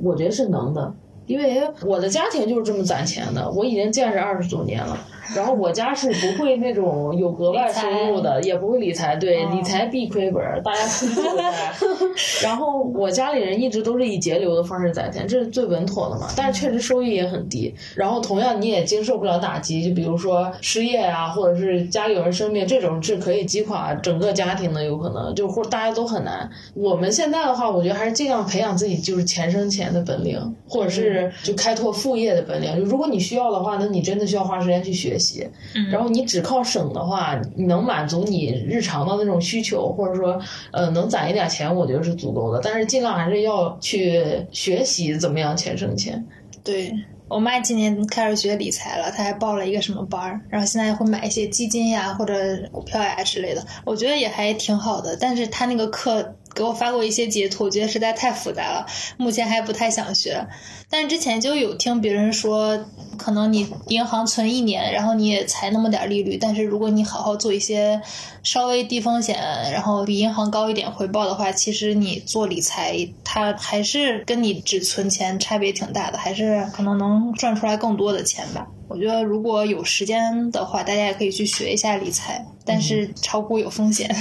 [0.03, 0.93] 我觉得是能的，
[1.25, 4.95] 因为我的家庭就是这么攒钱的，我已经见识二十多年了。
[5.35, 11.71] 然后我家是不会那种有额外收入的，也不会理财，对，理财必亏本儿，大家自己走开。
[12.43, 16.27] 然后我家里人一直都是以节流的方式攒钱，这是最稳妥的嘛。
[16.35, 17.73] 但是确实收益也很低。
[17.95, 26.49] 然后同样你也经受不了打击，就比如说失业啊，或者是家里有人生病，这种是可以击垮整个家庭的，有可能就或大家都很难。
[26.73, 32.75] 我们现在的话，我觉得还是尽量培养自己就是钱生钱的本领，或者是就开拓副业的本领。
[32.77, 35.47] 就如果你需要的话，那你真的需要花时间去学习。
[35.91, 40.39] 然后你只靠省的话，你能满足你日常的那种需求，或者说
[40.71, 42.59] 呃能攒一点钱，我觉得是足够的。
[42.63, 46.25] 但是尽量还是要去学习怎么样钱生钱。
[46.63, 46.93] 对
[47.29, 52.33] 我妈今年开始学理财了，她还报了一个什么班儿，然后现在会买一些基金呀或者
[52.71, 55.17] 股票呀之类的，我觉得也还挺好的。
[55.19, 60.47] 但是她那个课给我发过一些截图，我觉得实在太复杂了，目前还不太想学。
[60.89, 62.83] 但是之前就有听别人说，
[63.17, 68.01] 可能你银行存一年，然后你也才那么点利率，但是如果你好好做一些
[68.41, 69.37] 稍微低风险，
[69.71, 78.65] 然后比银行高一点回报的话，其实你做理财，它还是跟你只存钱差别挺大的，还是可能能赚出来更多的钱吧。
[78.87, 84.15] 我觉得如果有时间的话，大家也可以去学一下理财，但是炒股有风险。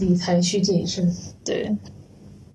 [0.00, 1.10] 理财需谨慎。
[1.44, 1.74] 对，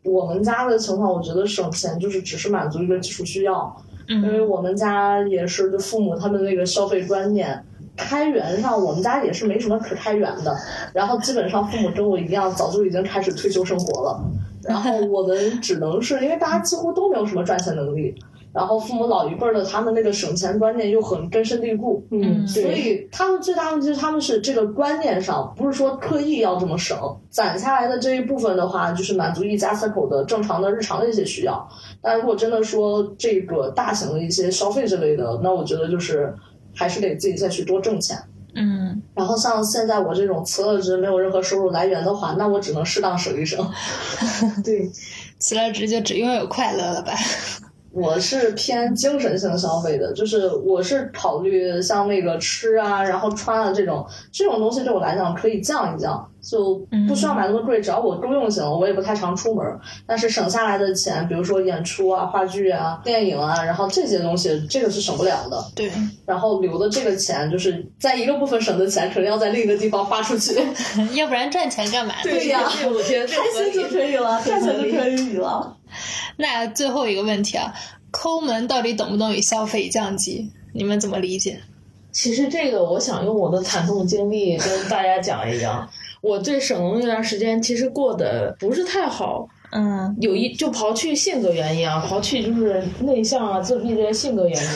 [0.03, 3.75] 我们家的情况，我觉得省钱就是只是满足一个基础需要，
[4.07, 7.63] 因为嗯我们家也是就父母他们那个消费观念。
[7.97, 10.55] 开源上，我们家也是没什么可开源的。
[10.93, 14.23] 然后基本上父母跟我一样，早就已经开始退休生活了。
[14.63, 18.15] 然后我们只能是因为大家几乎都没有什么赚钱能力，
[18.53, 26.97] 然后父母老一辈儿的他们那个省钱观念又很根深蒂固，嗯，所以他们最大问题是他们是这个观念上，不是说刻意要这么省，
[27.29, 31.67] 攒下来的这一部分的话，就是满足一家三口的正常的日常的一些需要。
[32.01, 36.35] 但如果真的说这个大型的一些消费之类的，那我觉得就是
[36.75, 38.17] 还是得自己再去多挣钱。
[38.53, 43.65] 嗯，然后像现在我这种辞了职没有任何收入来源的话，那我只能适当省一省。
[44.61, 44.91] 对，
[45.39, 47.13] 辞了职就只拥有快乐了吧？
[47.93, 58.75] 我是偏精神性消费的，就是我是考虑像那个吃啊，然后穿啊这种这种东西对我来讲可以降一降，就不需要买那么贵，只要我够用就行了。
[58.75, 59.65] 我也不太常出门，
[60.07, 65.63] 但是省下来的钱，比如说演出啊、话剧啊、电影啊，然后这些东西，这个是省不了的。
[65.75, 65.91] 对，
[66.25, 70.55] 然后留的这个钱，就是在一个部分省的钱，可能要在另一个地方花出去。
[71.13, 72.15] 要不然赚钱干嘛？
[72.23, 75.77] 对呀 这个我觉得这开心就可以了，赚钱就可以了。
[76.37, 77.73] 那最后一个问题啊，
[78.09, 80.51] 抠门到底等不等于消费降级？
[80.73, 81.61] 你们怎么理解？
[82.13, 85.89] 其实这个，我想用我的惨痛经历跟大家讲一讲。
[86.21, 89.47] 我对省的那段时间，其实过得不是太好。
[89.73, 94.69] 嗯有一就刨去性格原因啊，刨去就是内向啊、自闭这些性格原因，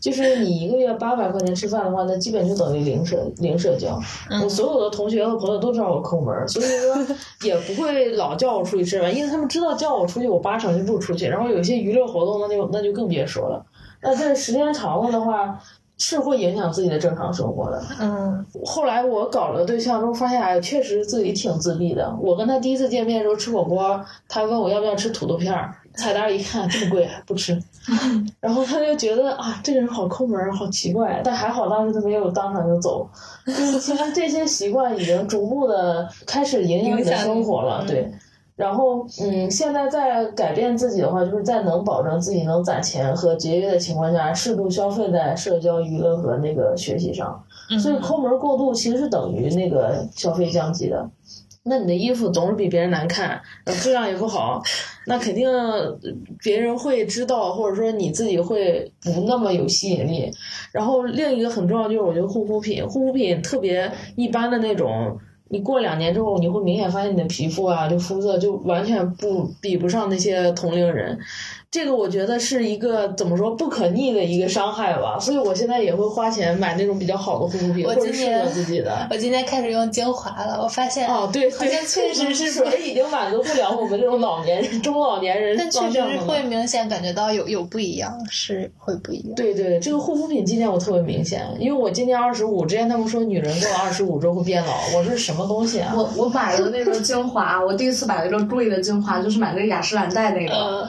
[0.00, 3.96] 就是你一个月八百块钱吃饭的话，那基本就等于零社零社交。
[4.42, 11.26] 我所有的同学和朋友都知道我抠门儿，所以说 也不会老叫我出去吃饭，因为他们知道叫我出去，我八成就不出去。
[11.26, 13.64] 然后有些娱乐活动，那就那就更别说了。
[14.02, 15.56] 那这时间长了的话，
[16.02, 17.80] 是会影响自己的正常生活的。
[18.00, 22.10] 嗯后来我搞了对象之后，发现哎，确实自己挺自闭的。
[22.20, 27.62] 我跟他第一次见面的时候吃火锅，他问我要不要吃土豆片儿，菜单一看这么贵不吃，
[28.40, 31.20] 然后他就觉得啊这个人好抠门儿，好奇怪。
[31.22, 33.06] 但还好当时他没有当场就走，
[33.46, 38.10] 就是其实这些习惯已经逐步的开始影响你的生活了，对。
[38.60, 47.42] 然后，嗯，现在在改变自己的话，就是在能保证自己能攒钱和节约的情况下，适度消费在社交、娱乐和那个学习上。
[47.80, 51.08] 所以抠门过度其实是等于那个消费降级的。
[51.62, 53.28] 那你的衣服总是比别人难看，
[53.64, 54.62] 然后质量也不好，
[55.06, 55.98] 那肯定呃
[56.42, 60.30] 别人会知道，或者说你自己会不那么有吸引力。
[60.72, 65.18] 然后另一个很重要就是，我觉得护肤品，护肤品特别一般的那种，
[65.52, 71.18] 你过两年之后，你会明显发现你的皮肤啊，就肤色就完全不比不上那些同龄人。
[71.70, 79.06] 这个我觉得是一个怎么说不可逆的一个伤害吧，所以我现在也会花钱买那种比较好的护肤品，我或者适合今年自己的。
[79.08, 89.34] 我今天开始用精华了，我发现哦，对对，好像确实是水已经满足不了我们这种老年人、中老年人但确实是会明显感觉到有有不一样，是会不一样。
[89.36, 95.94] 对对，这个护肤品今年我特别明显，因为我今年二十五，之前他们说女人过了二十五之后会变老，我是什么东西啊？
[95.96, 100.88] 我我买的那个精华，我第一次买了一个贵的精华，就是买那个雅诗兰黛那个，呃，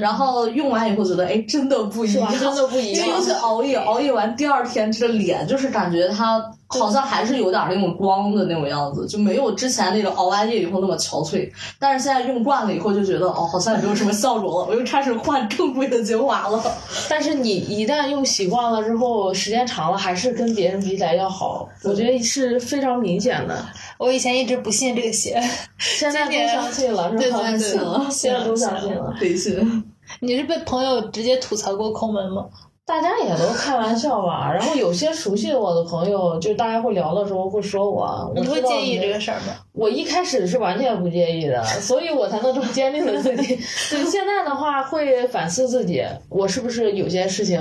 [0.00, 2.32] 然后用完以后觉得，哎，真的不一样？
[2.38, 3.08] 真的不一样。
[3.08, 11.50] 尤其熬夜，熬夜完第二天这个脸就是感觉它好像还是有点那种光的那种样子，就没有之前那个熬完夜以后那么憔悴。
[11.78, 16.62] 但是现在用惯了以后就觉得，哦，好像也没有什么效果了，我又开始换更贵的精华了。
[17.08, 23.64] 但是你一旦用习惯了之后，时间长了还是跟别人比起来要好，我觉得是非常明显的。
[23.98, 25.40] 我以前一直不信这个邪，
[25.78, 27.20] 现在都相信了，是吧？
[27.20, 29.14] 对对对信了现在都相信了。
[29.20, 29.84] 得信。
[30.24, 32.48] 你是被朋友直接吐槽过抠门吗？
[32.84, 38.02] 大家也都开玩笑吧， 然后有些熟悉我的朋友，就大家会聊的时候会说我，
[38.34, 39.54] 我你会介意这个事儿吗？
[39.72, 43.54] 我一开始是完全不介意的， 所以我才能这么坚定的自己。
[43.90, 47.60] 对， 现在的话会反思自己，我是不是有些事情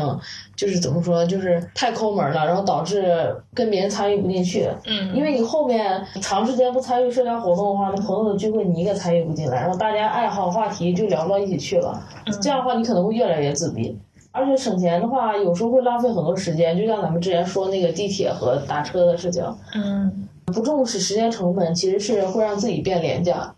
[0.56, 3.06] 就是怎么说，就是太抠门了，然后导致
[3.54, 4.68] 跟别人参与不进去。
[4.88, 12.02] 嗯因为你后面长时间不参与社交活动的话，那朋友的聚会你一个参与不进来，然后大家爱好话题就聊不到一起去了。
[12.42, 13.98] 这样的话，你可能会越来越自闭。
[14.32, 19.44] 而且省钱的话，有时候会浪费很多时间，就像咱们之前说那个地铁和打车的事情。
[19.76, 23.56] 嗯不重视时间成本，其实是会让自己变廉价。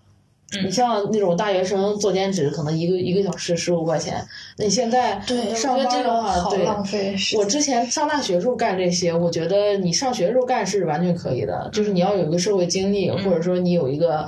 [0.63, 4.23] 你像那种大学生做兼职，可能一个一个小时十五块钱。
[4.57, 6.49] 那你现在对，上班的话，
[6.91, 7.15] 对。
[7.37, 14.27] 我之前上大学时候干这些，我觉得你上学的时候干是完全可以的，就是你要有一个社会经历，或者说你有一个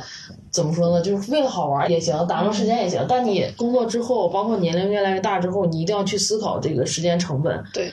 [0.49, 3.05] 怎么说呢，就是为了好玩也行，打发时间也行。
[3.07, 7.63] 但你工作之后，包括年龄越来越大之后，你一定要去思考这个时间成本。
[7.73, 7.91] 对。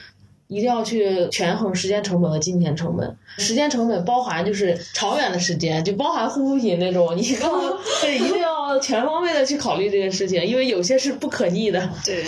[0.52, 3.16] 一定要去权衡时间成本和金钱成本。
[3.38, 7.50] 时间成本包含就是长远的时间，就包含护肤品那种，你刚
[8.02, 11.88] 对一定要全方位的去考虑这个事情，因为有些是不可逆的。
[12.04, 12.24] 对，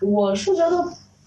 [0.00, 0.82] 我是觉得，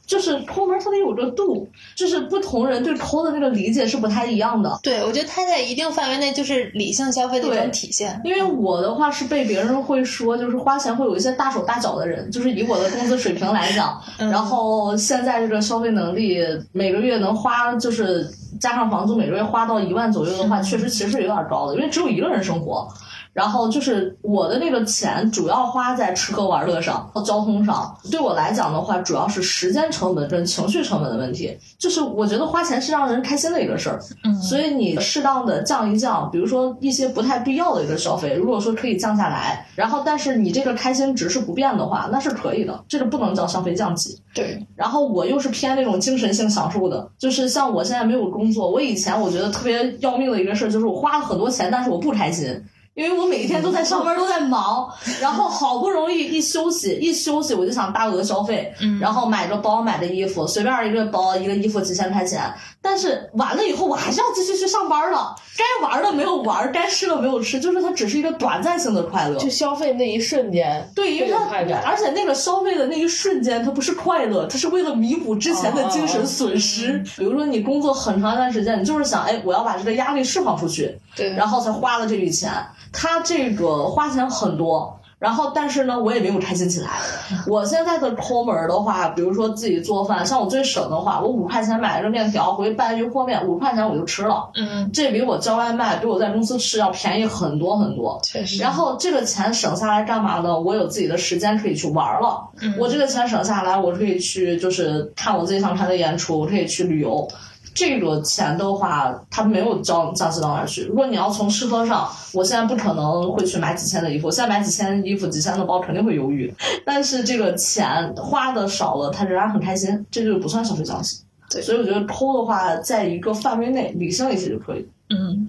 [0.06, 4.78] 就是抠门儿它得有个度，就是不同人对抠的那个理解是不太一样的。
[4.84, 8.20] 对，我觉得它在一定范围内就是理性消费的一种体现。
[8.24, 14.00] 因为我的话是被别人会说，就是花钱会有一些大手大脚的人，就是以我的工资水平来讲，
[14.30, 16.40] 然后现在这个消费能力，
[16.74, 18.30] 每个月能花就是
[18.60, 22.88] 加上房租，每个月花到一万左右的话，确实其实是有点高的，因为只有一个人生活。
[23.34, 31.58] 然后就是我的那个钱主要花在吃喝玩乐上和交通上，对我来讲的话，主要是时间成本跟情绪成本的问题。
[31.80, 44.20] 就是我觉得花钱是让人开心的一个事儿，嗯所以你适当的降一降，比如说一些不太必要的一个消费，如果说可以降下来，然后但是你这个开心值是不变的话，那是可以的，这个不能叫消费降级。
[44.36, 52.64] 对，然后我又是偏那种精神性享受的，就是像我现在没有工作，我以前我觉得特别要命的一个事儿就是我花了很多钱，但是我不开心。
[52.96, 54.88] 因为我每一天都在上班，都在忙，
[55.20, 58.72] 然后好不容易一休息，一休息我就想大额消费，
[59.02, 62.54] 然后买个包，买个衣服，随便一个包一个衣服几千块钱，
[62.84, 71.48] 但是完了以后我还是要继续去上班了，该玩的没有玩，该吃的没有吃，就是它只是一个短暂性的快乐，就消费那一瞬间，对，因为它
[71.86, 77.02] 而且那个消费的那一瞬间，它不是快乐，它是为了弥补之前的精神损失。
[77.16, 81.32] 比如说你工作很长一段时间，你就是想，哎，我要把这个压力释放出去，对。
[81.34, 82.52] 然后才花了这笔钱。
[82.92, 86.90] 他这个花钱很多，然后，但是呢，我也没有开心起来。
[87.48, 94.50] 我现在的抠门儿的话，比如说自己做饭，像我最省的话，我五块钱买了个面条，回去拌一句和面，五块钱我就吃了。
[94.56, 98.20] 嗯，这比我叫外卖，比我在公司吃要便宜很多很多。
[98.22, 98.62] 确实。
[98.62, 100.60] 然后这个钱省下来干嘛呢？
[100.60, 102.50] 我有自己的时间可以去玩了。
[102.60, 107.26] 嗯我这个钱省下来，我可以去就是看我自己想看的演出，我可以去旅游。
[107.74, 110.84] 这个钱的话，它没有降降息到哪儿去。
[110.84, 116.54] 如果你要从吃喝上，我现在不可能会去买几千的衣服，我现在买几千衣服、几千的包肯定会犹豫。
[116.86, 121.24] 但是这个钱花的少了，他仍然很开心，这就不算消费降息。
[121.50, 124.88] 对所以我觉得抠的话，在一个范围内，理性一些就可以。
[125.10, 125.43] 嗯，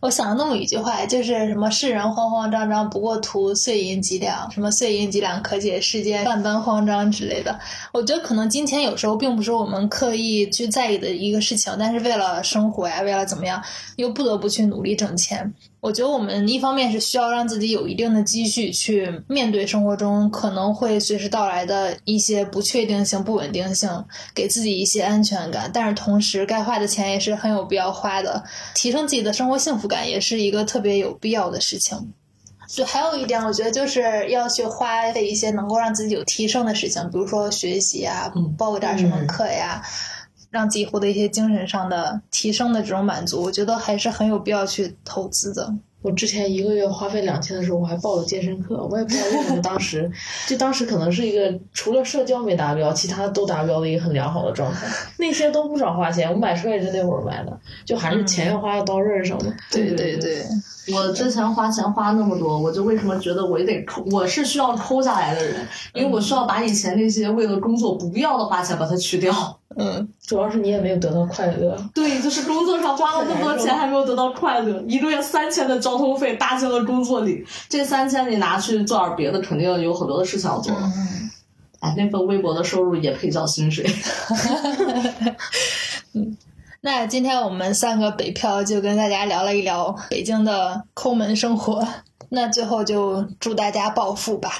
[0.00, 7.60] 我想了那么一句话，就是什么“世人慌慌张张，不过图碎银几两”，什么“碎银几两，可解世间万般慌张”之类的。
[7.92, 13.62] 我觉得可能金钱有时候并不是我们刻意去在意的一个事情，但是为了生活呀，为了怎么样，
[13.96, 15.52] 又不得不去努力挣钱。
[15.80, 23.88] 我觉得我们一方面是需要让自己有一定的积蓄，去面对生活中可能会随时到来的一些不确定性、不稳定性，
[24.34, 25.70] 给自己一些安全感。
[25.72, 28.44] 但是同时，该花的钱也是很有必要花的，
[28.74, 32.12] 提升自己的生活幸福感也是一个特别有必要的事情。
[32.76, 39.82] 对还有一点，我觉得就是要去花费一些能够让自己有提升的事情，比如说学习啊，报个点什么课呀。
[40.50, 45.74] 让自己获得一些精神上的提升的这种满足，我觉得还是很有必要去投资的。
[46.02, 50.10] 我之前一个月花费两千的时候，我还报了健身课，我也不知道为什么当时，
[50.48, 54.86] 就当时可能是一个除了社交没达标，其他都达标的一个很良好的状态。
[55.18, 59.54] 那些都不少花钱，我买车也是那会儿买的，就还是钱要花到刀刃上的。
[59.70, 60.42] 对对对，
[60.94, 64.02] 我之前花钱花那么多，我就为什么觉得我也得抠？
[64.10, 65.56] 我是需要抠下来的人，
[65.92, 69.60] 因为我需要把以前那些为了工作不必要的花钱把它去掉。
[69.80, 71.76] 嗯，主要是你也没有得到快乐。
[71.94, 74.82] 对，就是工作上花了那么多钱，还没有得到快乐。
[74.86, 80.74] 一个月三千的交通费搭进了工作里，这三千你拿去做点别的，肯定有很多的事情要做。
[80.74, 81.30] 嗯，
[81.80, 83.86] 哎，那份微薄的收入也配叫薪水。
[86.12, 86.36] 嗯，
[86.82, 91.86] 那今天我们三个北漂就跟大家聊了一聊北京的抠门生活。
[92.32, 94.52] 那最后就祝大家暴富吧！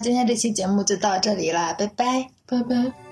[0.00, 3.09] 今天这期节目就到这里啦，拜拜，拜拜。